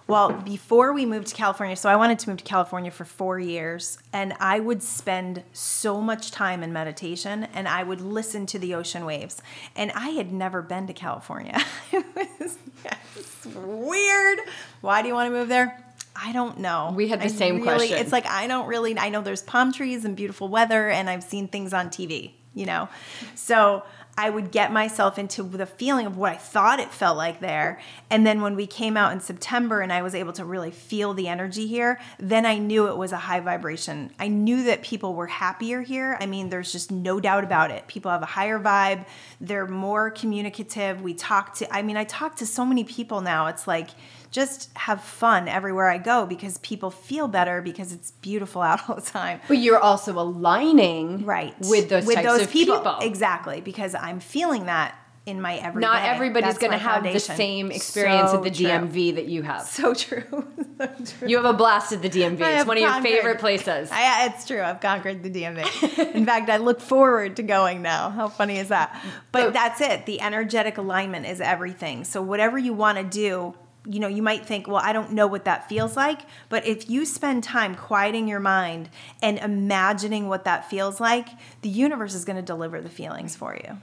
[0.06, 3.38] Well, before we moved to California, so I wanted to move to California for four
[3.38, 8.58] years, and I would spend so much time in meditation and I would listen to
[8.58, 9.42] the ocean waves.
[9.76, 11.62] And I had never been to California.
[11.92, 12.06] it
[12.40, 14.38] was yes, weird.
[14.80, 15.87] Why do you want to move there?
[16.20, 16.92] I don't know.
[16.94, 17.98] We had the I same really- question.
[17.98, 21.22] It's like I don't really I know there's palm trees and beautiful weather and I've
[21.22, 22.88] seen things on TV, you know.
[23.34, 23.84] So
[24.20, 27.78] I would get myself into the feeling of what I thought it felt like there.
[28.10, 31.14] And then when we came out in September and I was able to really feel
[31.14, 34.10] the energy here, then I knew it was a high vibration.
[34.18, 36.18] I knew that people were happier here.
[36.20, 37.86] I mean, there's just no doubt about it.
[37.86, 39.06] People have a higher vibe,
[39.40, 41.00] they're more communicative.
[41.00, 43.46] We talk to, I mean, I talk to so many people now.
[43.46, 43.90] It's like,
[44.30, 48.96] just have fun everywhere I go because people feel better because it's beautiful out all
[48.96, 52.98] the time But you're also aligning right with those types of people.
[53.00, 54.94] exactly because i'm feeling that
[55.26, 58.66] in my everyday Not everybody's going to have the same experience So at the true.
[58.66, 59.62] DMV that you have.
[59.62, 60.22] so true
[60.78, 62.40] so true You have a blast at the DMV.
[62.40, 63.90] I It's one of your favorite places.
[63.92, 64.62] I, it's true.
[64.62, 66.14] I've conquered the DMV.
[66.14, 68.08] In fact, I look forward to going now.
[68.08, 68.98] How funny is that?
[69.30, 70.06] But But- that's it.
[70.06, 72.04] The energetic alignment is everything.
[72.04, 73.54] So whatever you want to do,
[73.88, 76.20] you know, you might think, well, I don't know what that feels like.
[76.48, 78.90] But if you spend time quieting your mind
[79.22, 81.28] and imagining what that feels like,
[81.62, 83.78] the universe is going to deliver the feelings for you.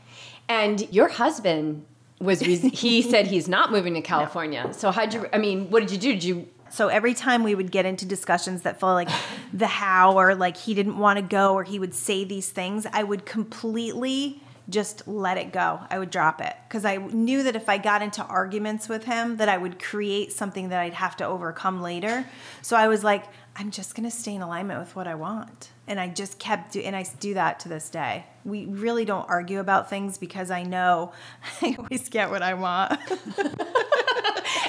[0.48, 1.86] And your husband
[2.20, 4.72] was he said he's not moving to California.
[4.74, 6.14] So how'd you I mean, what did you do?
[6.14, 9.10] Did you So every time we would get into discussions that felt like
[9.54, 12.86] the how or like he didn't want to go or he would say these things,
[12.94, 15.80] I would completely just let it go.
[15.90, 19.38] I would drop it because I knew that if I got into arguments with him
[19.38, 22.26] that I would create something that I'd have to overcome later.
[22.62, 25.70] So I was like, I'm just going to stay in alignment with what I want.
[25.88, 28.26] And I just kept do and I do that to this day.
[28.44, 31.14] We really don't argue about things because I know
[31.62, 33.00] I always get what I want.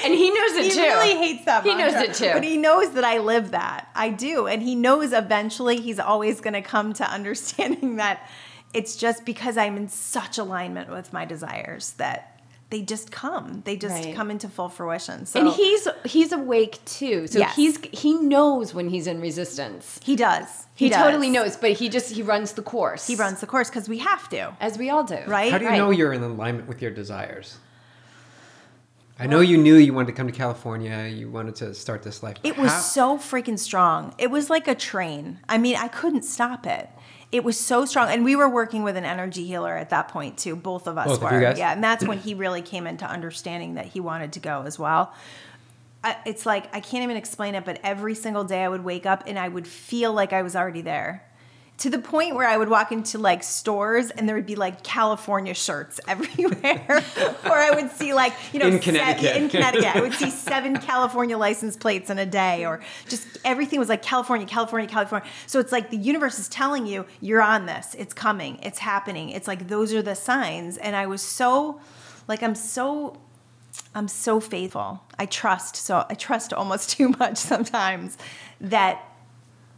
[0.07, 0.81] And he knows it he too.
[0.81, 1.65] He really hates that.
[1.65, 2.33] He knows mantra, it too.
[2.33, 3.89] But he knows that I live that.
[3.95, 8.29] I do, and he knows eventually he's always going to come to understanding that
[8.75, 12.33] it's just because I'm in such alignment with my desires that
[12.69, 13.63] they just come.
[13.65, 14.15] They just Right.
[14.15, 15.25] come into full fruition.
[15.25, 17.29] So and he's he's awake too.
[17.29, 17.55] So Yes.
[17.55, 20.01] he's he knows when he's in resistance.
[20.03, 20.67] he does.
[20.75, 20.99] He, does.
[21.01, 23.07] totally knows, but he just he runs the course.
[23.07, 25.19] He runs the course because we have to, as we all do.
[25.29, 25.51] right?
[25.53, 25.77] How do you Right.
[25.79, 27.57] know you're in alignment with your desires?
[29.19, 31.07] I know you knew you wanted to come to California.
[31.07, 32.37] You wanted to start this life.
[32.43, 34.13] It was How- so freaking strong.
[34.19, 35.39] It was like a train.
[35.49, 36.91] I mean, I couldn't stop it.
[37.37, 38.09] It was so strong.
[38.09, 40.57] And we were working with an energy healer at that point too.
[40.57, 41.39] Both of us Both of were.
[41.39, 41.59] guys?
[41.59, 41.71] Yeah.
[41.71, 45.13] And that's when he really came into understanding that he wanted to go as well.
[46.03, 49.05] I, it's like, I can't even explain it, but every single day I would wake
[49.05, 51.25] up and I would feel like I was already there.
[51.81, 54.83] To the point where I would walk into like stores and there would be like
[54.83, 57.05] California shirts everywhere.
[57.45, 59.37] or I would see like, you know, In se- Connecticut.
[59.37, 59.95] in Connecticut.
[59.97, 64.01] I would see seven California license plates in a day, or just everything was like
[64.03, 65.29] California, California, California.
[65.47, 69.29] So it's like the universe is telling you, you're on this, it's coming, it's happening.
[69.31, 70.79] It's like those are the signs.
[70.79, 71.81] And I was so,
[72.27, 73.19] like, I'm so.
[73.95, 75.03] I'm so faithful.
[75.19, 75.77] I trust.
[75.77, 78.17] So I trust almost too much sometimes
[78.61, 79.03] that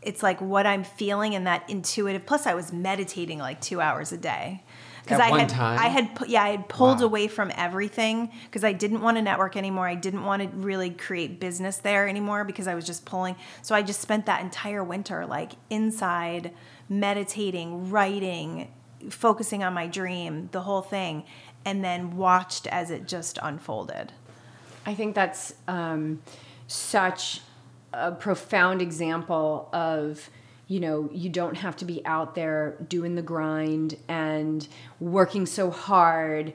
[0.03, 2.25] it's like what I'm feeling and that intuitive.
[2.27, 4.63] Plus, I was meditating like two hours a day.
[5.03, 5.79] because At I had time?
[5.79, 7.07] I had yeah I had pulled Wow.
[7.07, 9.89] away from everything because I didn't want to network anymore.
[9.89, 13.37] I didn't want to really create business there anymore because I was just pulling.
[13.63, 16.53] So I just spent that entire winter like inside,
[16.89, 18.71] meditating, writing,
[19.11, 21.25] focusing on my dream, the whole thing,
[21.65, 24.13] and then watched as it just unfolded.
[24.87, 26.23] I think that's um,
[26.67, 27.41] such
[27.99, 30.31] a profound example of,
[30.67, 34.67] you know, you don't have to be out there doing the grind and
[35.01, 36.53] working so hard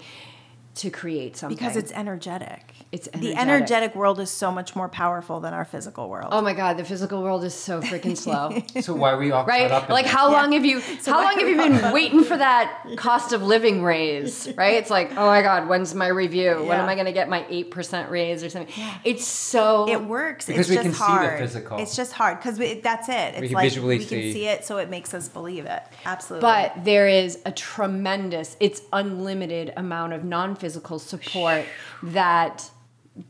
[0.76, 1.58] to create something.
[1.58, 2.73] Because it's energetic.
[2.94, 3.38] It's the energetic.
[3.40, 6.28] energetic world is so much more powerful than our physical world.
[6.32, 8.62] Oh my God, the physical world is so freaking slow.
[8.84, 9.68] So why are we all right?
[9.70, 10.14] caught up in Like this?
[10.14, 13.82] how long have you how long have you been waiting for that cost of living
[13.84, 14.48] raise?
[14.56, 14.76] Right?
[14.76, 16.64] It's like, oh my God, when's my review?
[16.64, 18.72] When am I gonna get my eight percent raise or something?
[19.04, 20.46] It's so It works.
[20.46, 21.40] Because it's we just can see the hard.
[21.40, 21.80] physical.
[21.80, 23.34] It's just hard because that's it.
[23.36, 24.34] It's can like visually we can see.
[24.34, 25.82] see it, so it makes us believe it.
[26.06, 26.44] Absolutely.
[26.48, 31.66] but there is a tremendous, it's unlimited amount of non-physical support
[32.04, 32.70] that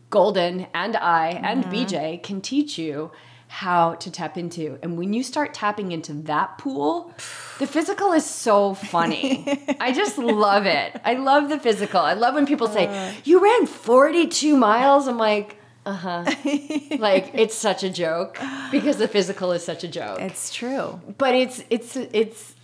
[0.09, 1.73] Golden and I and Mm-hmm.
[1.73, 3.11] BJ can teach you
[3.47, 4.79] how to tap into.
[4.81, 7.13] And when you start tapping into that pool,
[7.59, 9.45] the physical is so funny.
[9.79, 10.17] I just
[10.47, 10.99] love it.
[11.03, 11.99] I love the physical.
[11.99, 12.71] I love when people Uh.
[12.73, 15.07] say, You ran 42 miles.
[15.07, 16.23] I'm like, uh huh.
[16.97, 18.39] like, it's such a joke
[18.71, 21.01] because the physical is such a joke it's true.
[21.17, 22.55] but it's it's it's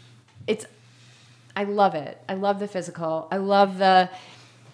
[0.47, 0.65] it's
[1.55, 2.17] I love it.
[2.29, 3.27] I love the physical.
[3.29, 4.09] I love the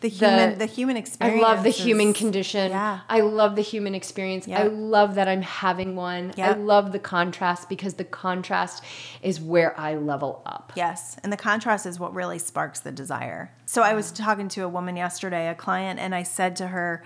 [0.06, 1.44] The human, the, human experience.
[1.44, 2.70] I love the human condition.
[2.70, 3.00] Yeah.
[3.10, 4.48] I love the human experience.
[4.48, 4.60] Yeah.
[4.60, 6.32] I love that I'm having one.
[6.38, 8.84] I love the contrast because the contrast
[9.24, 10.72] is where I level up.
[10.76, 13.52] Yes, and the contrast is what really sparks the desire.
[13.66, 17.04] So I was talking to a woman yesterday, a client, and I said to her,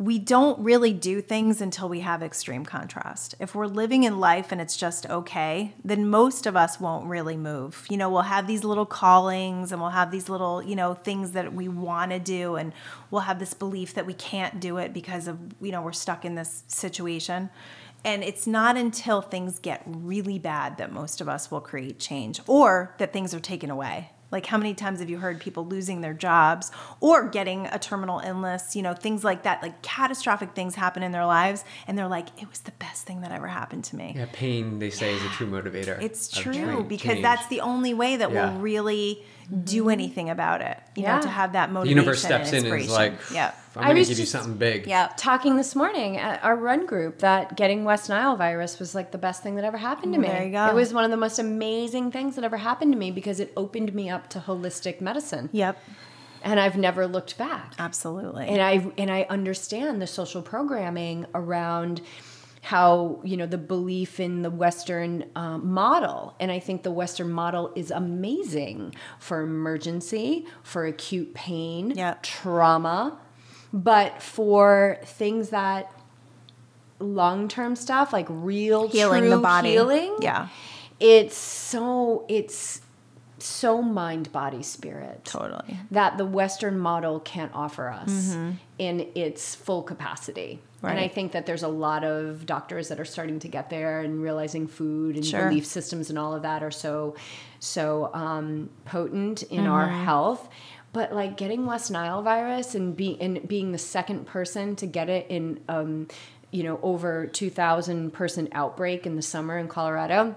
[0.00, 3.34] "We don't really do things until we have extreme contrast.
[3.38, 7.36] If we're living in life and it's just okay, then most of us won't really
[7.36, 7.86] move.
[7.90, 11.32] You know, we'll have these little callings and we'll have these little, you know, things
[11.32, 12.72] that we want to do and
[13.10, 16.24] we'll have this belief that we can't do it because of, you know, we're stuck
[16.24, 17.50] in this situation."
[18.02, 22.40] And it's not until things get really bad that most of us will create change
[22.46, 24.12] or that things are taken away.
[24.30, 26.70] Like, how many times have you heard people losing their jobs
[27.00, 28.76] or getting a terminal illness?
[28.76, 32.28] You know, things like that, like catastrophic things happen in their lives, and they're like,
[32.40, 34.14] it was the best thing that ever happened to me.
[34.16, 36.00] Yeah, pain, they say, is a true motivator.
[36.00, 37.22] It's true tra- because change.
[37.22, 38.50] that's the only way that Yeah.
[38.52, 39.90] we'll really do mm-hmm.
[39.90, 40.78] anything about it.
[40.94, 41.16] You Yeah.
[41.16, 41.96] know, to have that motivation.
[41.96, 42.30] The motivation.
[42.30, 43.12] universe steps and in and is inspiration.
[43.18, 43.52] like, yeah.
[43.76, 44.86] I'm going to was give you something big.
[44.86, 45.12] Yeah.
[45.16, 49.18] Talking this morning at our run group that getting West Nile virus was like the
[49.18, 50.28] best thing that ever happened to me.
[50.28, 50.66] There you go.
[50.66, 53.52] It was one of the most amazing things that ever happened to me because it
[53.56, 55.48] opened me up to holistic medicine.
[55.52, 55.78] Yep.
[56.42, 57.74] And I've never looked back.
[57.78, 58.46] Absolutely.
[58.46, 62.00] and I and I understand the social programming around
[62.62, 67.30] how you know the belief in the Western um, model, and I think the Western
[67.30, 73.18] model is amazing for emergency, for acute pain, trauma,
[73.72, 75.90] but for things that
[76.98, 79.70] long term stuff like real Healing true the body.
[79.70, 80.48] healing, Yeah.
[80.98, 82.82] it's so it's
[83.38, 85.78] so mind body spirit Totally.
[85.90, 88.36] that the Western model can't offer us
[88.78, 90.60] in its full capacity.
[90.82, 94.00] And I think that there's a lot of doctors that are starting to get there
[94.00, 95.46] and realizing food and Sure.
[95.48, 97.14] belief systems and all of that are so
[97.58, 100.48] so um, potent in our health.
[100.92, 105.08] But like getting West Nile virus and being and being the second person to get
[105.10, 106.08] it in um,
[106.50, 110.34] you know over 2,000 person outbreak in the summer in Colorado,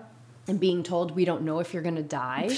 [0.47, 2.49] and being told we don't know if you're going to die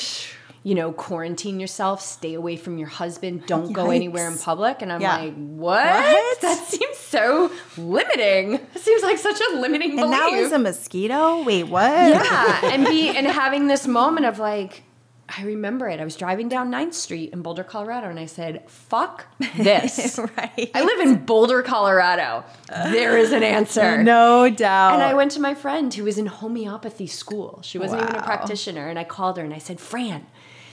[0.63, 4.81] you know, quarantine yourself, stay away from your husband, don't go anywhere in public.
[4.81, 5.17] And I'm Yeah.
[5.17, 5.85] like, what?
[5.93, 6.41] What?
[6.41, 8.55] That seems so limiting.
[8.55, 10.19] It seems like such a limiting And belief.
[10.19, 11.43] that was a mosquito?
[11.43, 11.89] Wait, what?
[11.91, 14.83] yeah, and be and having this moment of like,
[15.27, 15.99] I remember it.
[15.99, 19.25] I was driving down 9th Street in Boulder, Colorado, and I said, "Fuck
[19.57, 20.69] this." right.
[20.75, 22.43] I live in Boulder, Colorado.
[22.69, 24.03] There is an answer.
[24.03, 24.93] No doubt.
[24.93, 27.59] And I went to my friend who was in homeopathy school.
[27.63, 28.87] She wasn't even a practitioner.
[28.87, 30.27] And I called her and I said, Fran,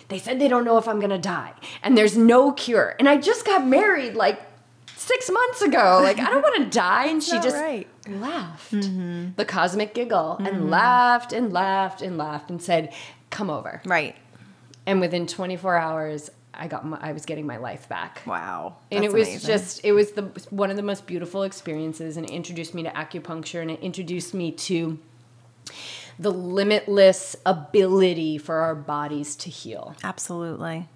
[0.08, 1.54] they said they don't know if I'm going to die.
[1.82, 2.94] And there's no cure.
[2.98, 4.38] And I just got married like
[5.02, 6.00] six months ago.
[6.02, 7.06] Like, I don't want to die.
[7.06, 7.88] And she just right.
[8.08, 9.30] laughed, mm-hmm.
[9.36, 10.68] the cosmic giggle, and mm-hmm.
[10.68, 12.92] laughed and laughed and laughed and said,
[13.30, 13.80] Come over.
[13.86, 14.14] Right.
[14.84, 18.76] And within 24 hours, I got my, I was getting my life back Wow.
[18.90, 19.46] and it was amazing.
[19.46, 22.90] just it was the one of the most beautiful experiences and it introduced me to
[22.90, 24.98] acupuncture and it introduced me to
[26.18, 30.88] the limitless ability for our bodies to heal Absolutely.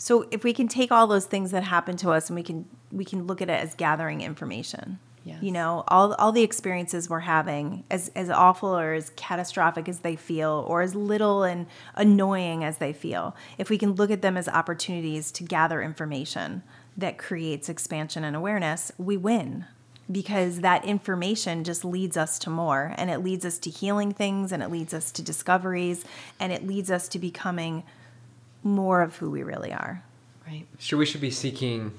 [0.00, 2.66] So if we can take all those things that happen to us and we can
[2.92, 4.98] we can look at it as gathering information.
[5.24, 5.42] Yes.
[5.42, 10.00] You know, all all the experiences we're having, as as awful or as catastrophic as
[10.00, 14.22] they feel, or as little and annoying as they feel, if we can look at
[14.22, 16.62] them as opportunities to gather information
[16.96, 19.66] that creates expansion and awareness, we win.
[20.10, 24.52] Because that information just leads us to more, and it leads us to healing things,
[24.52, 26.06] and it leads us to discoveries,
[26.40, 27.82] and it leads us to becoming
[28.62, 30.02] more of who we really are.
[30.46, 30.66] Right.
[30.78, 31.92] Sure, we should be seeking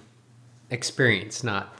[0.71, 1.73] experience, not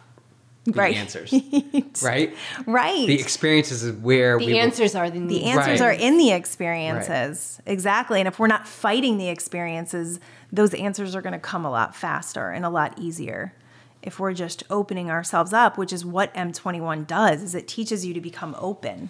[0.65, 0.95] the Right.
[0.95, 1.33] answers.
[2.03, 2.35] right?
[2.67, 3.07] Right.
[3.07, 5.87] The experiences is where we The will- answers are the, The answers Right.
[5.87, 7.59] are in the experiences.
[7.65, 8.19] Exactly.
[8.19, 10.19] And if we're not fighting the experiences,
[10.51, 13.53] those answers are going to come a lot faster and a lot easier.
[14.01, 18.13] If we're just opening ourselves up, which is what M21 does, is it teaches you
[18.13, 19.09] to become open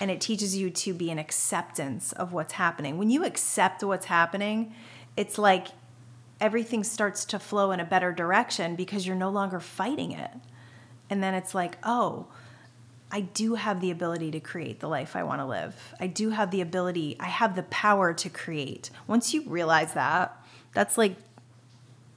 [0.00, 2.96] and it teaches you to be an acceptance of what's happening.
[2.98, 4.74] When you accept what's happening,
[5.16, 5.68] it's like
[6.42, 10.32] everything starts to flow in a better direction because you're no longer fighting it.
[11.08, 12.26] And then it's like, oh,
[13.12, 15.76] I do have the ability to create the life I want to live.
[16.00, 18.90] I do have the ability, I have the power to create.
[19.06, 20.36] Once you realize that,
[20.74, 21.14] that's like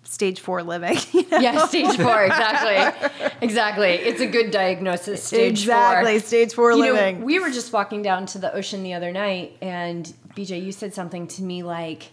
[0.04, 0.98] stage four living.
[1.12, 1.38] you know?
[1.38, 3.12] yeah, stage four, exactly.
[3.42, 3.90] exactly.
[3.90, 6.28] It's a good diagnosis, stage exactly, four.
[6.28, 7.20] stage four You living.
[7.20, 10.72] know, we were just walking down to the ocean the other night, and BJ, you
[10.72, 12.12] said something to me like,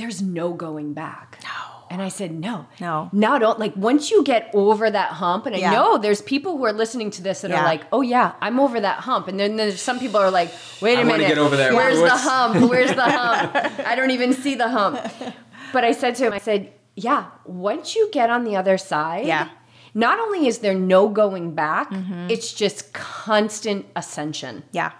[0.00, 1.58] "There's no going back." No.
[1.92, 3.08] And I said, "No, No.
[3.12, 6.64] no, don't like once you get over that hump." And I know there's people who
[6.64, 7.60] are listening to this that Yeah.
[7.60, 10.50] are like, "Oh yeah, I'm over that hump," and then there's some people are like,
[10.80, 11.74] "Wait a I minute, get over that.
[11.74, 12.54] Where's the What's- hump?
[12.70, 13.50] Where's the hump?
[13.90, 15.00] I don't even see the hump."
[15.72, 19.26] But I said to him, I said, "Yeah, once you get on the other side,
[19.26, 19.48] Yeah.
[19.92, 22.30] not only is there no going back, mm-hmm.
[22.30, 24.62] it's just constant ascension.
[24.72, 24.92] Yeah.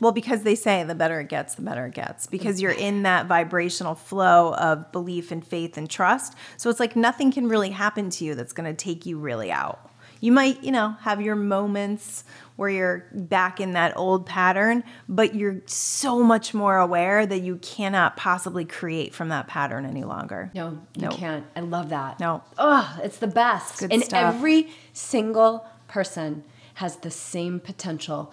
[0.00, 2.26] Well, because they say the better it gets, the better it gets.
[2.26, 6.34] Because you're in that vibrational flow of belief and faith and trust.
[6.56, 9.50] So it's like nothing can really happen to you that's going to take you really
[9.50, 9.90] out.
[10.20, 12.24] You might, you know, have your moments
[12.56, 17.56] where you're back in that old pattern, but you're so much more aware that you
[17.58, 20.50] cannot possibly create from that pattern any longer.
[20.54, 21.46] No, you can't.
[21.54, 22.18] I love that.
[22.18, 22.42] No.
[22.56, 23.78] Oh, it's the best.
[23.78, 24.34] Good and stuff.
[24.34, 26.42] every single person
[26.74, 28.32] has the same potential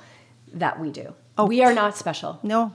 [0.53, 1.13] that we do.
[1.38, 1.46] Oh.
[1.46, 2.40] We are not special.
[2.44, 2.74] No.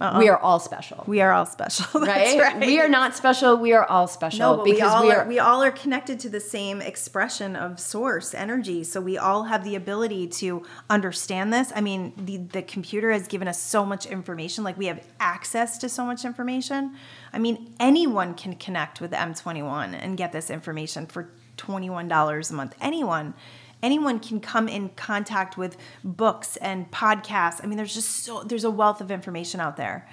[0.00, 0.18] Uh-uh.
[0.18, 1.04] We are all special.
[1.06, 2.00] We are all special.
[2.04, 2.58] That's right?
[2.66, 3.56] We are not special.
[3.56, 5.28] We are all special No, but we because all we are, are.
[5.28, 8.82] we all are connected to the same expression of source energy.
[8.82, 11.72] So we all have the ability to understand this.
[11.76, 14.64] I mean, the the computer has given us so much information.
[14.64, 16.96] Like we have access to so much information.
[17.32, 22.50] I mean, anyone can connect with M21 and get this information for twenty one dollars
[22.50, 22.74] a month.
[22.80, 23.34] Anyone.
[23.82, 27.60] Anyone can come in contact with books and podcasts.
[27.62, 30.08] I mean, there's just so there's a wealth of information out there,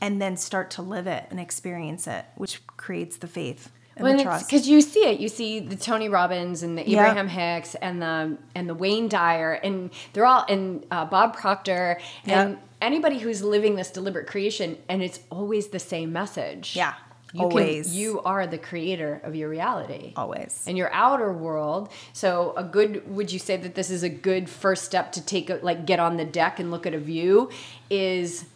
[0.00, 4.22] and then start to live it and experience it, which creates the faith and the
[4.24, 4.46] trust.
[4.48, 6.82] because you see it, you see the Tony Robbins and the.
[6.82, 11.98] Abraham Hicks and the and the Wayne Dyer, and they're all and uh, Bob Proctor
[12.26, 12.56] and Yeah.
[12.82, 16.74] anybody who's living this deliberate creation, and it's always the same message.
[16.76, 16.94] Yeah,
[17.34, 17.88] you always.
[17.88, 20.12] Can, you are the creator of your reality.
[20.16, 20.64] Always.
[20.66, 21.90] And your outer world.
[22.12, 25.50] So a good would you say that this is a good first step to take
[25.50, 27.50] a, like get on the deck and look at a view
[27.90, 28.46] is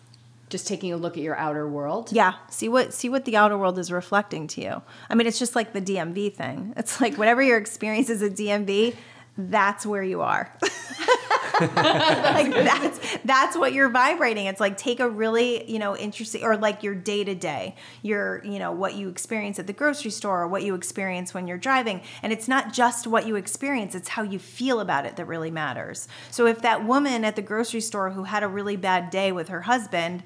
[0.49, 2.11] just taking a look at your outer world.
[2.13, 4.83] Yeah, see what see what the outer world is reflecting to you.
[5.11, 6.73] I mean, it's just like the DMV thing.
[6.77, 8.95] It's like whatever your experience is at DMV,
[9.39, 10.53] that's where you are.
[11.61, 14.47] like that's that's what you're vibrating.
[14.47, 18.45] It's like take a really, you know, interesting or like your day to day, your,
[18.45, 21.59] you know, what you experience at the grocery store or what you experience when you're
[21.59, 22.03] driving.
[22.23, 25.51] And it's not just what you experience, it's how you feel about it that really
[25.51, 26.09] matters.
[26.31, 29.49] So if that woman at the grocery store who had a really bad day with
[29.49, 30.25] her husband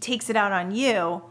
[0.00, 1.22] takes it out on you,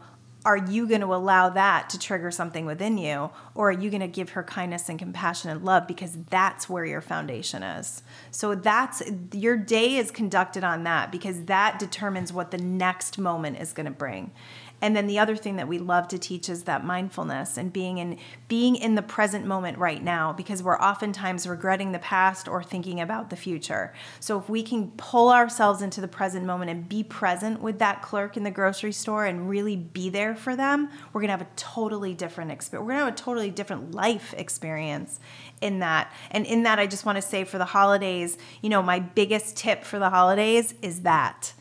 [0.44, 3.30] are you going to allow that to trigger something within you?
[3.54, 6.84] Or are you going to give her kindness and compassion and love because that's where
[6.84, 8.02] your foundation is?
[8.30, 13.58] So that's your day is conducted on that because that determines what the next moment
[13.58, 14.32] is going to bring.
[14.80, 17.98] And then the other thing that we love to teach is that mindfulness and being
[17.98, 18.18] in
[18.48, 23.00] being in the present moment right now because we're oftentimes regretting the past or thinking
[23.00, 23.94] about the future.
[24.20, 28.02] So if we can pull ourselves into the present moment and be present with that
[28.02, 31.42] clerk in the grocery store and really be there for them, we're going to have
[31.42, 32.86] a totally different experience.
[32.86, 35.18] We're going to have a totally different life experience
[35.60, 36.12] in that.
[36.30, 39.56] And in that I just want to say for the holidays, you know, my biggest
[39.56, 41.54] tip for the holidays is that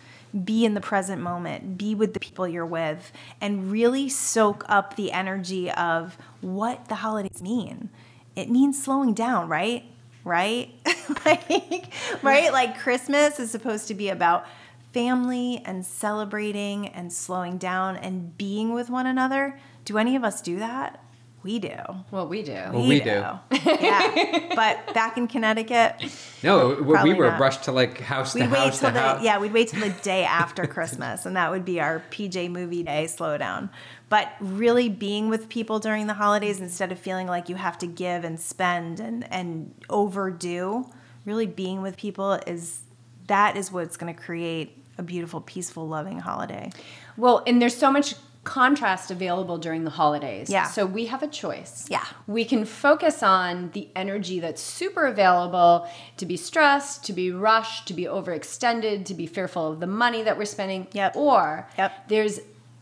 [0.43, 4.95] be in the present moment, be with the people you're with, and really soak up
[4.95, 7.89] the energy of what the holidays mean.
[8.35, 9.83] It means slowing down, right?
[10.23, 10.73] Right?
[11.25, 12.51] like, right?
[12.51, 14.45] Like Christmas is supposed to be about
[14.93, 19.59] family and celebrating and slowing down and being with one another.
[19.85, 21.02] Do any of us do that?
[21.43, 21.75] We do.
[22.09, 22.53] Well, we do.
[22.71, 23.09] Well, we do.
[23.51, 24.53] yeah.
[24.55, 25.95] But back in Connecticut,
[26.41, 27.39] No, we- we were not.
[27.39, 29.23] rushed to like house to we'd wait house till to the house.
[29.23, 32.81] yeah, we'd wait till the day after Christmas, and that would be our PJ movie
[32.83, 33.69] day slowdown.
[34.07, 37.87] But really being with people during the holidays instead of feeling like you have to
[37.87, 40.85] give and spend and and overdo,
[41.25, 42.83] really being with people is
[43.27, 46.69] that is what's going to create a beautiful, peaceful, loving holiday.
[47.17, 50.49] Well, and there's so much contrast available during the holidays.
[50.49, 50.65] Yeah.
[50.67, 51.87] So we have a choice.
[51.89, 52.03] Yeah.
[52.27, 55.87] We can focus on the energy that's super available
[56.17, 60.23] to be stressed, to be rushed, to be overextended, to be fearful of the money
[60.23, 60.87] that we're spending.
[60.91, 61.15] Yep.
[61.15, 62.09] Or Yep.
[62.09, 62.39] there's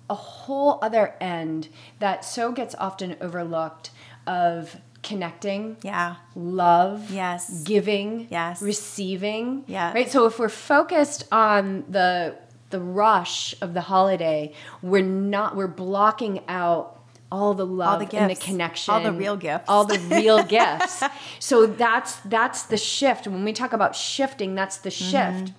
[0.09, 3.91] a whole other end that so gets often overlooked
[4.27, 6.15] of connecting Yeah.
[6.35, 7.63] love, Yes.
[7.63, 8.61] giving, Yes.
[8.61, 9.63] receiving.
[9.67, 9.93] Yeah.
[9.93, 10.09] Right.
[10.11, 12.35] So if we're focused on the
[12.71, 16.97] the rush of the holiday, we're not we're blocking out
[17.31, 19.65] all the love the and the connection, All the real gifts.
[19.69, 21.01] all the real gifts.
[21.39, 23.27] So that's that's the shift.
[23.27, 25.37] When we talk about shifting, that's the Mm-hmm.
[25.43, 25.53] shift.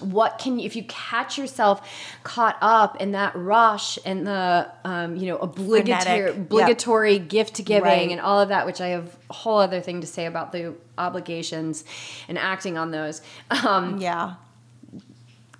[0.00, 1.86] What can you, if you catch yourself
[2.24, 6.26] caught up in that rush and the um, you know obligatory Frenetic.
[6.26, 6.36] Yep.
[6.36, 8.10] obligatory gift giving Right.
[8.10, 10.74] and all of that, which I have a whole other thing to say about the
[10.98, 11.84] obligations
[12.26, 13.20] and acting on those.
[13.50, 14.34] Um, Yeah.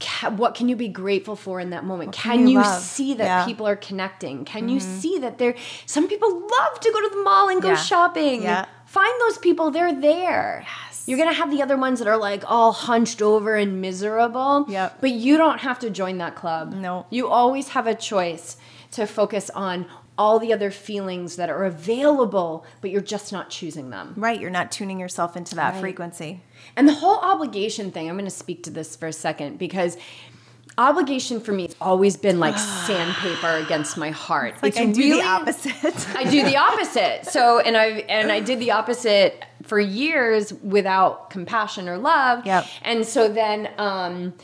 [0.02, 2.12] Ca- what can you be grateful for in that moment?
[2.12, 3.38] can Can you you, see that Yeah.
[3.40, 3.48] Mm-hmm.
[3.50, 4.44] people are connecting?
[4.44, 5.54] Can you see that there?
[5.86, 7.76] Some people love to go to the mall and go Yeah.
[7.76, 8.42] shopping.
[8.42, 8.66] Yeah.
[8.86, 10.64] Find those people; they're there.
[10.66, 11.04] Yes.
[11.06, 14.66] You're gonna have the other ones that are like all hunched over and miserable.
[14.68, 14.98] Yep.
[15.00, 16.72] But you don't have to join that club.
[16.74, 17.06] No.
[17.10, 18.56] You always have a choice
[18.92, 19.86] to focus on
[20.18, 24.12] all the other feelings that are available, but you're just not choosing them.
[24.16, 24.38] Right.
[24.40, 25.80] You're not tuning yourself into that Right.
[25.80, 26.42] frequency.
[26.76, 29.96] And the whole obligation thing, I'm going to speak to this for a second because
[30.78, 34.54] obligation for me has always been like sandpaper against my heart.
[34.62, 36.08] Like I do the opposite.
[36.16, 37.26] I do the opposite.
[37.26, 42.44] So, and I and I did the opposite for years without compassion or love.
[42.46, 42.66] Yep.
[42.82, 44.34] And so then um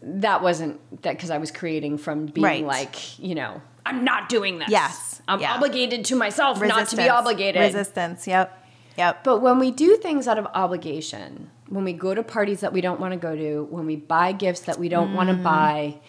[0.00, 2.64] that wasn't that because I was creating from being Right.
[2.64, 4.68] like, you know, I'm not doing this.
[4.68, 5.22] Yes.
[5.26, 5.54] I'm Yeah.
[5.54, 7.60] obligated to myself not to be obligated.
[7.60, 8.26] Resistance.
[8.26, 8.66] Yep.
[8.96, 9.24] Yep.
[9.24, 12.80] But when we do things out of obligation, when we go to parties that we
[12.80, 15.42] don't want to go to, when we buy gifts that we don't want to mm.
[15.42, 16.00] buy,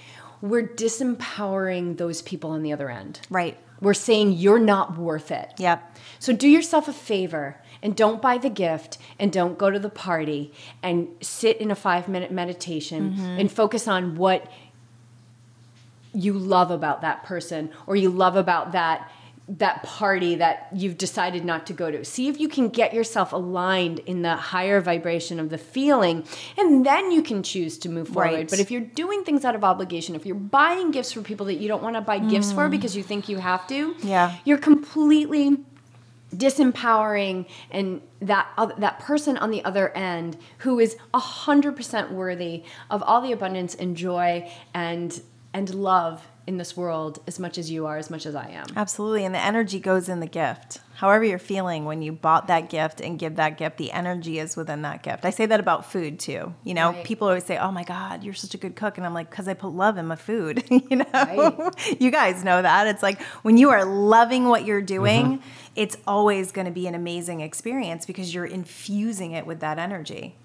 [0.42, 3.20] we're disempowering those people on the other end.
[3.30, 3.58] Right.
[3.82, 5.54] We're saying you're not worth it.
[5.58, 5.98] Yep.
[6.20, 9.90] So do yourself a favor and don't buy the gift and don't go to the
[9.90, 10.52] party
[10.84, 13.40] and sit in a five minute meditation mm-hmm.
[13.40, 14.50] and focus on what
[16.14, 19.12] you love about that person or you love about that
[19.58, 22.06] that party that you've decided not to go to.
[22.06, 26.24] See if you can get yourself aligned in the higher vibration of the feeling
[26.56, 28.32] and then you can choose to move forward.
[28.32, 28.50] Right.
[28.50, 31.56] But if you're doing things out of obligation, if you're buying gifts for people that
[31.56, 32.72] you don't want to buy gifts for mm.
[32.72, 34.36] because you think you have to, Yeah.
[34.46, 35.58] you're completely
[36.36, 43.02] disempowering and that oth- that person on the other end who is 100% worthy of
[43.02, 45.22] all the abundance and joy and
[45.54, 48.66] and love in this world as much as you are as much as I am.
[48.76, 49.24] Absolutely.
[49.24, 50.80] And the energy goes in the gift.
[50.96, 54.58] However, you're feeling when you bought that gift and give that gift, the energy is
[54.58, 55.26] within that gift.
[55.26, 56.54] I say that about food too.
[56.64, 57.06] You know, Right.
[57.06, 58.98] people always say, Oh my God, you're such a good cook.
[58.98, 60.64] And I'm like, Because I put love in my food.
[60.70, 62.02] you know, Right.
[62.02, 62.88] you guys know that.
[62.88, 65.50] It's like when you are loving what you're doing, mm-hmm.
[65.76, 70.36] it's always going to be an amazing experience because you're infusing it with that energy.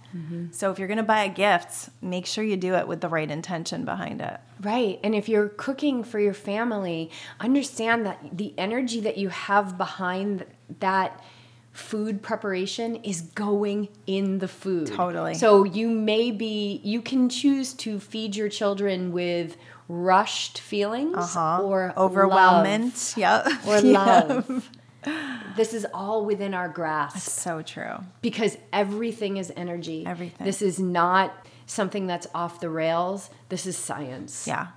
[0.53, 3.09] So if you're going to buy a gift, make sure you do it with the
[3.09, 4.39] right intention behind it.
[4.61, 5.01] Right.
[5.03, 7.11] And if you're cooking for your family,
[7.41, 10.45] understand that the energy that you have behind
[10.81, 11.21] that
[11.73, 14.87] food preparation is going in the food.
[14.87, 15.35] Totally.
[15.35, 19.57] So you may be, you can choose to feed your children with
[19.89, 21.63] rushed feelings Uh-huh.
[21.65, 23.17] or overwhelmment.
[23.19, 23.67] Love.
[23.67, 24.01] Or Yeah.
[24.01, 24.71] love.
[25.57, 27.97] This is all within our grasp So true.
[28.23, 30.05] because everything is energy.
[30.07, 30.45] Everything.
[30.45, 33.31] This is not something that's off the rails.
[33.49, 34.47] This is science.
[34.47, 34.69] Yeah.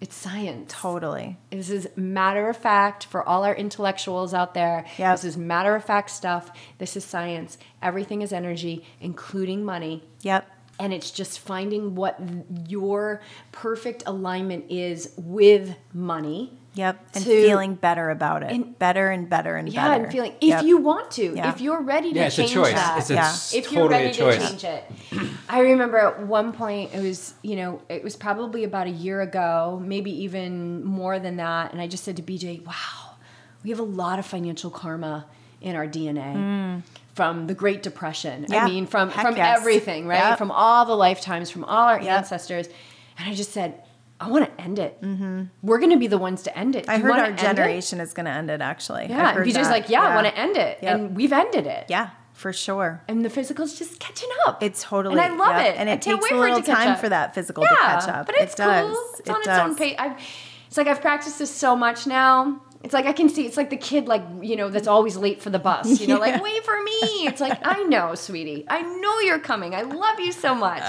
[0.00, 0.72] It's science.
[0.74, 1.36] Totally.
[1.50, 4.84] This is matter of fact for all our intellectuals out there.
[4.98, 5.14] Yep.
[5.16, 6.50] This is matter of fact stuff.
[6.78, 7.56] This is science.
[7.80, 10.02] Everything is energy, including money.
[10.22, 10.50] Yep.
[10.80, 12.18] And it's just finding what
[12.66, 13.20] your
[13.52, 16.58] perfect alignment is with money.
[16.74, 16.98] Yep.
[17.14, 18.50] And To- feeling better about it.
[18.50, 19.94] and- better and better and Yeah, better.
[19.98, 20.64] Yeah, and feeling if Yep.
[20.64, 21.50] you want to, Yeah.
[21.50, 22.72] if you're ready to Yeah, it's a change choice.
[22.72, 22.98] that.
[22.98, 23.26] It's a Yeah.
[23.26, 24.36] s- if you're totally ready a choice.
[24.50, 24.84] to change it.
[25.50, 29.20] I remember at one point it was, you know, it was probably about a year
[29.20, 33.16] ago, maybe even more than that, and I just said to BJ, "Wow,
[33.62, 35.26] we have a lot of financial karma
[35.60, 36.82] in our DNA."
[37.14, 38.46] From the Great Depression.
[38.46, 38.52] Mm.
[38.54, 38.64] Yeah.
[38.64, 39.58] I mean from Heck from yes.
[39.58, 40.30] everything, right?
[40.30, 40.38] Yep.
[40.38, 42.10] From all the lifetimes, from all our Yep.
[42.20, 42.68] ancestors.
[43.18, 43.74] And I just said,
[44.22, 45.00] I want to end it.
[45.02, 45.44] Mm-hmm.
[45.62, 46.86] We're going to be the ones to end it.
[46.86, 48.60] Do I heard our generation is going to end it.
[48.60, 49.70] Actually, Yeah, heard BJ's that.
[49.70, 50.94] like, yeah, I want to end it, Yep.
[50.94, 51.86] and we've ended it.
[51.88, 53.02] Yeah, for sure.
[53.08, 54.62] and the physical's just catching up.
[54.62, 55.74] It's totally, and I love yep.
[55.74, 57.70] it, and it can't takes a for it little to time for that physical yeah,
[57.70, 58.26] to catch up.
[58.26, 58.86] but it's it does.
[58.96, 59.04] cool.
[59.18, 59.46] It's it on does.
[59.46, 59.96] its own pace.
[59.98, 60.16] I've,
[60.68, 62.60] it's like I've practiced this so much now.
[62.84, 63.46] It's like I can see.
[63.46, 66.00] It's like the kid, like you know, that's always late for the bus.
[66.00, 66.32] You know, Yeah.
[66.32, 67.26] like wait for me.
[67.26, 68.64] It's like I know, sweetie.
[68.68, 69.74] I know you're coming.
[69.74, 70.82] I love you so much.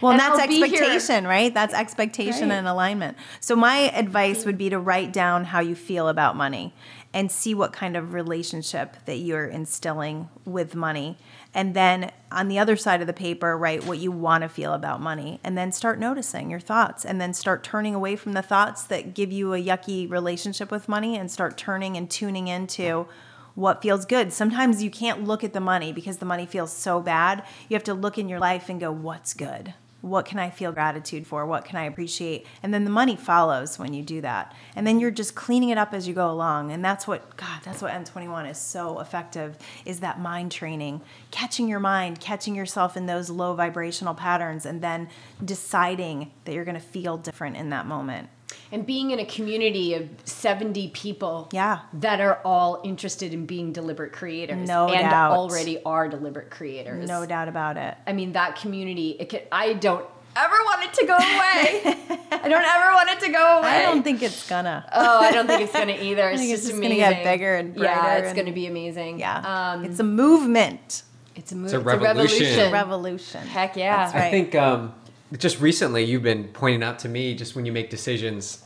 [0.00, 1.52] Well, And that's I'll expectation, right?
[1.52, 2.56] That's expectation Right.
[2.56, 3.16] and alignment.
[3.40, 6.72] So my advice would be to write down how you feel about money
[7.12, 11.16] and see what kind of relationship that you're instilling with money.
[11.54, 14.74] And then on the other side of the paper, write what you want to feel
[14.74, 18.42] about money and then start noticing your thoughts and then start turning away from the
[18.42, 23.06] thoughts that give you a yucky relationship with money and start turning and tuning into
[23.54, 24.32] what feels good.
[24.32, 27.44] Sometimes you can't look at the money because the money feels so bad.
[27.68, 29.74] You have to look in your life and go, what's good?
[30.04, 31.46] What can I feel gratitude for?
[31.46, 32.46] What can I appreciate?
[32.62, 34.54] And then the money follows when you do that.
[34.76, 36.72] And then you're just cleaning it up as you go along.
[36.72, 39.56] And that's what, God, that's what M21 is so effective
[39.86, 41.00] is that mind training,
[41.30, 45.08] catching your mind, catching yourself in those low vibrational patterns, and then
[45.42, 48.28] deciding that you're going to feel different in that moment.
[48.72, 51.80] And being in a community of 70 people Yeah.
[51.94, 55.32] that are all interested in being deliberate creators No and doubt.
[55.32, 57.08] already are deliberate creators.
[57.08, 57.94] No doubt about it.
[58.06, 60.04] I mean, that community, it can, I don't
[60.36, 61.96] ever want it to go away.
[62.32, 63.68] I don't ever want it to go away.
[63.68, 64.84] I don't think it's gonna.
[64.92, 66.28] Oh, I don't think it's gonna either.
[66.30, 67.92] It's think it's just just gonna get bigger and brighter.
[67.92, 69.20] Yeah, it's and- gonna be amazing.
[69.20, 69.38] Yeah.
[69.74, 71.04] um, it's a movement.
[71.36, 72.72] it's a, mo- It's a it's revolution.
[72.72, 73.40] Revolution.
[73.46, 73.96] Heck yeah!
[73.96, 74.24] That's right.
[74.24, 74.92] I think um,
[75.38, 78.64] just recently you've been pointing out to me just when you make decisions,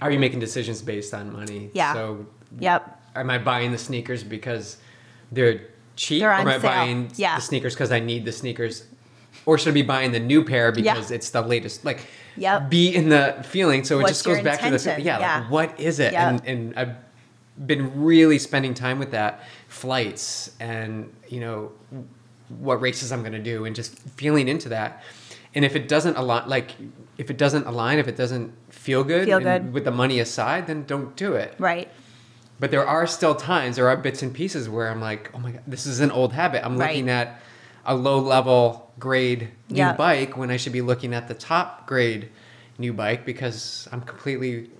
[0.00, 1.70] are you making decisions based on money?
[1.74, 1.92] Yeah.
[1.94, 2.26] So
[2.60, 3.02] Yep.
[3.16, 4.76] am I buying the sneakers because
[5.32, 5.62] they're
[5.96, 6.62] cheap, They're or on am I sale.
[6.62, 7.36] buying Yeah.
[7.36, 8.84] the sneakers because I need the sneakers,
[9.46, 11.84] or should I be buying the new pair because it's the latest?
[11.84, 12.06] Like,
[12.36, 12.68] Yep.
[12.70, 13.82] be in the feeling.
[13.84, 14.94] So it What's just goes back to intention?
[14.96, 15.38] the yeah, Yeah.
[15.40, 16.12] Like, what is it?
[16.12, 16.22] Yep.
[16.28, 16.96] And and I've
[17.66, 21.72] been really spending time with that flights and you know
[22.60, 25.02] what races I'm going to do and just feeling into that.
[25.56, 26.72] And if it doesn't align, like
[27.18, 29.72] if it doesn't align, if it doesn't feel good, Feel good.
[29.72, 31.54] with the money aside, then don't do it.
[31.58, 31.88] Right.
[32.60, 35.52] But there are still times, there are bits and pieces where I'm like, oh my
[35.52, 36.64] god, this is an old habit.
[36.64, 36.90] I'm Right.
[36.90, 37.40] looking at
[37.86, 39.92] a low level grade new Yeah.
[39.94, 42.28] bike when I should be looking at the top grade
[42.78, 44.70] new bike because I'm completely.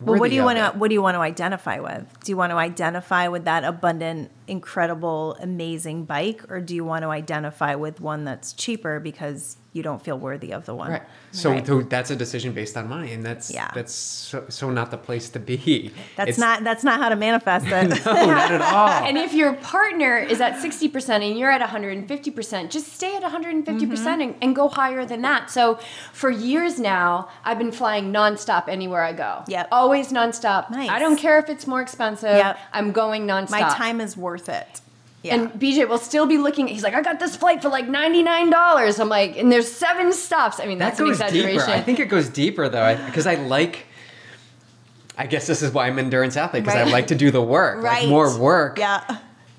[0.00, 2.04] Well, what do you want to what do you want to identify with?
[2.24, 7.02] Do you want to identify with that abundant, incredible, amazing bike or do you want
[7.02, 10.90] to identify with one that's cheaper because you don't feel worthy of the one?
[10.90, 11.02] Right.
[11.32, 11.64] So Right.
[11.64, 13.70] th- that's a decision based on money, and that's Yeah.
[13.74, 15.92] that's so, so not the place to be.
[16.16, 17.88] That's It's- not that's not how to manifest it.
[18.06, 18.88] no, not at all.
[19.08, 23.64] And if your partner is at 60% and you're at 150%, just stay at 150%
[23.66, 24.20] Mm-hmm.
[24.20, 25.50] and, and go higher than that.
[25.50, 25.78] So
[26.12, 29.42] for years now, I've been flying nonstop anywhere I go.
[29.46, 30.70] Yeah, Always nonstop.
[30.70, 30.88] Nice.
[30.90, 32.36] I don't care if it's more expensive.
[32.36, 32.58] Yep.
[32.72, 33.50] I'm going nonstop.
[33.50, 34.80] My time is worth it.
[35.26, 35.34] Yeah.
[35.34, 36.66] And BJ will still be looking.
[36.68, 38.98] He's like, I got this flight for like ninety nine dollars.
[39.00, 40.60] I'm like, and there's seven stops.
[40.60, 41.58] I mean, that that's an exaggeration.
[41.60, 41.70] deeper.
[41.70, 43.86] I think it goes deeper though, because I, like.
[45.18, 46.88] I guess this is why I'm an endurance athlete because Right.
[46.88, 47.82] I like to do the work.
[47.82, 48.02] right.
[48.02, 49.02] Like more work Yeah.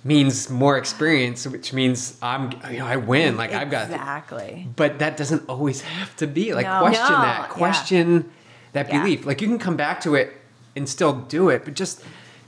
[0.04, 3.38] means more experience, which means I'm you know I win.
[3.38, 4.68] Like I've got Exactly.
[4.76, 6.82] but that doesn't always have to be like No.
[6.82, 7.48] question No, that yeah.
[7.48, 8.30] question
[8.74, 9.00] that Yeah.
[9.02, 10.32] belief like you can come back to it
[10.76, 12.04] and still do it but just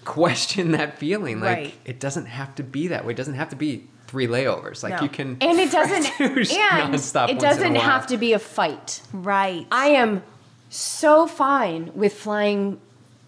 [0.10, 1.74] question that feeling like Right.
[1.86, 4.96] it doesn't have to be that way it doesn't have to be three layovers like
[4.96, 5.02] No.
[5.04, 6.06] you can and it doesn't.
[6.20, 9.02] and nonstop it once in a doesn't have to be a fight.
[9.14, 9.68] Right.
[9.72, 10.24] I am
[10.70, 12.80] so fine with flying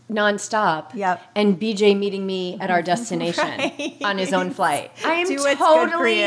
[0.10, 0.94] nonstop.
[0.96, 1.22] Yep.
[1.36, 3.98] And BJ meeting me at our destination Right.
[4.04, 4.92] on his own flight.
[5.06, 6.24] I am Do what's good for totally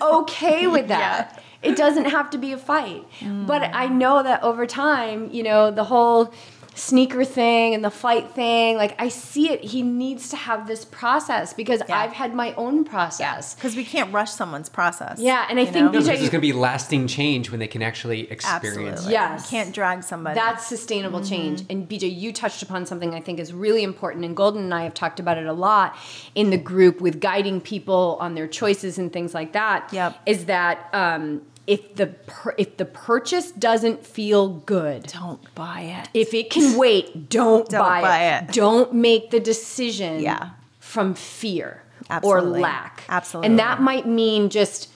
[0.00, 1.42] okay with that.
[1.62, 3.04] It doesn't have to be a fight.
[3.22, 6.32] But I know that over time, you know, the whole
[6.78, 9.62] sneaker thing and the flight thing, like I see it.
[9.64, 11.98] He needs to have this process because Yeah.
[11.98, 13.54] I've had my own process.
[13.54, 15.18] because we can't rush someone's process.
[15.20, 15.82] Yeah, and I think know?
[15.86, 19.06] no, BJ because there's going to be lasting change when they can actually experience Absolutely.
[19.08, 19.10] it.
[19.12, 19.50] Yes.
[19.52, 20.34] You can't drag somebody.
[20.36, 21.28] That's sustainable Mm-hmm.
[21.28, 21.64] change.
[21.68, 24.84] And BJ, you touched upon something I think is really important, and Golden and I
[24.84, 25.96] have talked about it a lot
[26.34, 29.92] in the group with guiding people on their choices and things like that.
[29.92, 30.16] Yep.
[30.26, 32.14] Is that um, if the
[32.56, 36.08] if the purchase doesn't feel good, don't buy it.
[36.14, 38.44] if it can wait, don't, Don't buy, buy it.
[38.44, 38.52] it.
[38.54, 40.50] Don't make the decision Yeah.
[40.80, 42.58] from fear Absolutely.
[42.60, 43.04] or lack.
[43.08, 43.46] Absolutely.
[43.50, 44.88] And that might mean just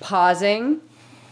[0.00, 0.80] pausing,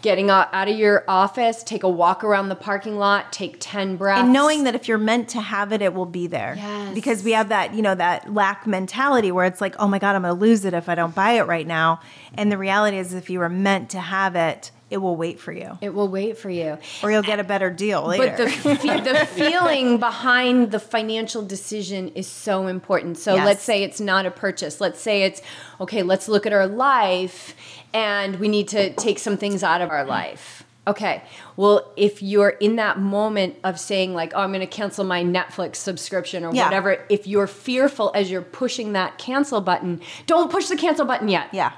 [0.03, 4.23] getting out, of your office, take a walk around the parking lot, take 10 breaths.
[4.23, 6.55] and knowing that if you're meant to have it, it will be there.
[6.57, 6.95] Yes.
[6.95, 10.15] Because we have that, you know, that lack mentality where it's like, oh my God,
[10.15, 12.01] I'm going to lose it if I don't buy it right now.
[12.35, 15.53] And the reality is, if you were meant to have it, it will wait for
[15.53, 15.77] you.
[15.83, 16.79] It will wait for you.
[17.03, 18.35] Or you'll get a better deal later.
[18.39, 23.19] But the, fe- the feeling behind the financial decision is so important.
[23.19, 23.45] So Yes.
[23.45, 24.81] let's say it's not a purchase.
[24.81, 25.43] Let's say it's,
[25.79, 27.55] okay, let's look at our life
[27.95, 30.65] and we need to take some things out of our life.
[30.87, 31.23] Okay,
[31.57, 35.23] well, if you're in that moment of saying, like, oh, I'm going to cancel my
[35.23, 36.65] Netflix subscription or Yeah.
[36.65, 41.29] whatever, if you're fearful as you're pushing that cancel button, don't push the cancel button
[41.29, 41.49] yet.
[41.53, 41.73] yeah.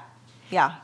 [0.49, 0.75] Yeah.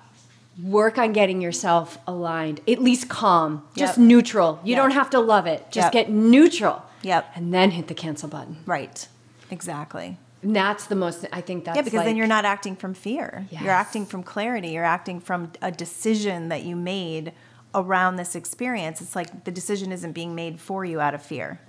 [0.62, 4.08] Work on getting yourself aligned, at least calm, just Yep.
[4.08, 4.60] neutral.
[4.64, 4.82] You Yep.
[4.84, 5.92] don't have to love it, just Yep.
[5.94, 6.84] get neutral.
[7.04, 7.32] Yep.
[7.36, 8.58] And then hit the cancel button.
[8.66, 9.08] Right.
[9.52, 10.18] Exactly.
[10.44, 13.48] And that's the most, I think that's Yeah, because then you're not acting from fear.
[13.50, 13.62] Yes.
[13.64, 14.70] You're acting from clarity.
[14.70, 17.34] You're acting from a decision that you made
[17.74, 19.02] around this experience.
[19.02, 21.60] It's like the decision isn't being made for you out of fear.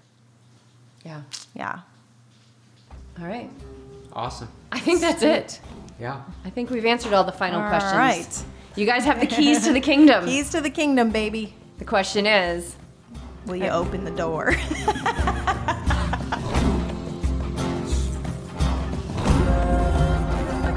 [1.05, 1.23] Yeah.
[1.55, 1.81] Yeah.
[3.21, 3.51] All right.
[4.13, 4.49] Awesome.
[4.71, 5.61] I think that's it.
[5.99, 6.23] Yeah.
[6.45, 7.95] I think we've answered all the final All questions.
[7.95, 8.45] right.
[8.77, 10.25] You guys have the keys to the kingdom.
[10.27, 11.55] Keys to the kingdom, baby.
[11.79, 12.77] The question is,
[13.47, 14.55] Will you open the door?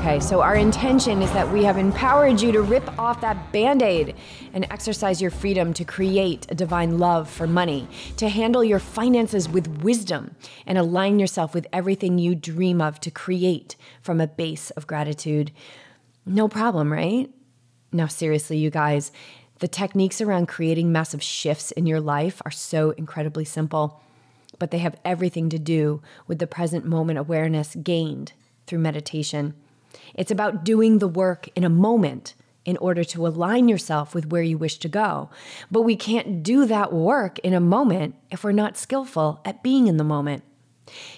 [0.01, 3.83] Okay, so our intention is that we have empowered you to rip off that band
[3.83, 4.15] aid
[4.51, 7.87] and exercise your freedom to create a divine love for money,
[8.17, 13.11] to handle your finances with wisdom, and align yourself with everything you dream of to
[13.11, 15.51] create from a base of gratitude.
[16.25, 17.29] No problem, right?
[17.91, 19.11] Now, seriously, you guys,
[19.59, 24.01] the techniques around creating massive shifts in your life are so incredibly simple,
[24.57, 28.33] but they have everything to do with the present moment awareness gained
[28.65, 29.53] through meditation.
[30.13, 34.43] It's about doing the work in a moment in order to align yourself with where
[34.43, 35.29] you wish to go.
[35.71, 39.87] But we can't do that work in a moment if we're not skillful at being
[39.87, 40.43] in the moment.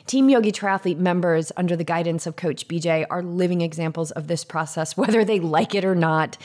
[0.05, 4.43] Team Yogi Triathlete members, under the guidance of Coach BJ, are living examples of this
[4.43, 6.37] process, whether they like it or not.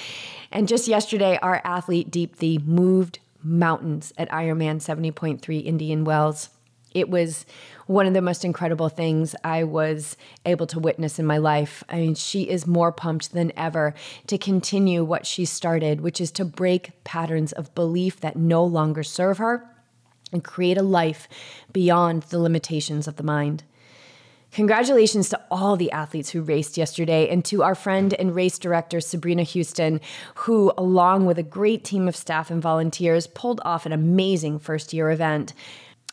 [0.51, 6.51] And just yesterday, our athlete Deep Deepthi moved mountains at Ironman 70.3 Indian Wells.
[6.99, 7.47] It was
[7.87, 11.83] one of the most incredible things I was able to witness in my life.
[11.89, 13.95] I mean, she is more pumped than ever
[14.27, 19.03] to continue what she started, which is to break patterns of belief that no longer
[19.03, 19.65] serve her
[20.33, 21.29] and create a life
[21.73, 23.65] beyond the limitations of the mind.
[24.53, 29.01] Congratulations to all the athletes who raced yesterday and to our friend and race director
[29.01, 30.01] Sabrina Houston,
[30.37, 34.93] who, along with a great team of staff and volunteers, pulled off an amazing first
[34.93, 35.53] year event.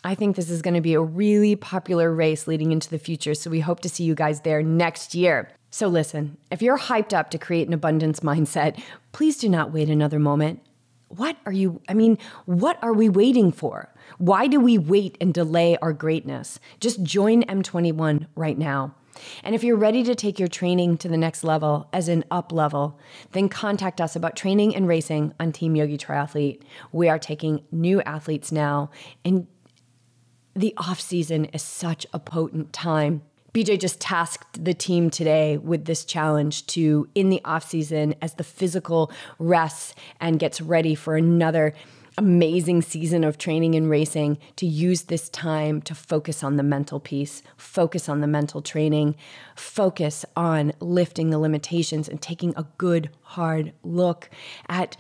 [0.06, 3.34] I think this is going to be a really popular race leading into the future,
[3.34, 5.50] so we hope to see you guys there next year.
[5.72, 8.80] So, listen, if you're hyped up to create an abundance mindset,
[9.14, 10.62] please do not wait another moment.
[11.08, 13.92] What are you, I mean, what are we waiting for?
[14.20, 16.60] Why do we wait and delay our greatness?
[16.80, 18.94] Just join M21 right now.
[19.44, 22.52] And if you're ready to take your training to the next level, as an up
[22.52, 23.00] level,
[23.32, 26.62] then contact us about training and racing on Team Yogi Triathlete.
[26.92, 28.92] We are taking new athletes now,
[29.24, 29.48] and
[30.56, 33.22] the off season is such a potent time.
[33.54, 38.34] BJ just tasked the team today with this challenge to, in the off season, as
[38.36, 41.74] the physical rests and gets ready for another
[42.18, 47.00] amazing season of training and racing, to use this time to focus on the mental
[47.00, 49.16] piece, focus on the mental training,
[49.56, 54.30] focus on lifting the limitations and taking a good, hard look
[54.70, 54.96] at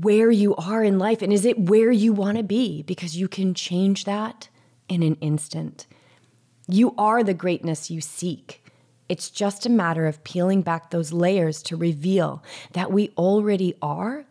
[0.00, 2.82] where you are in life and is it where you want to be?
[2.82, 4.48] Because you can change that
[4.90, 5.86] in an instant.
[6.68, 8.62] You are the greatness you seek.
[9.08, 14.26] It's just a matter of peeling back those layers to reveal that we already are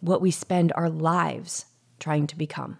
[0.00, 1.66] what we spend our lives
[1.98, 2.78] trying to become.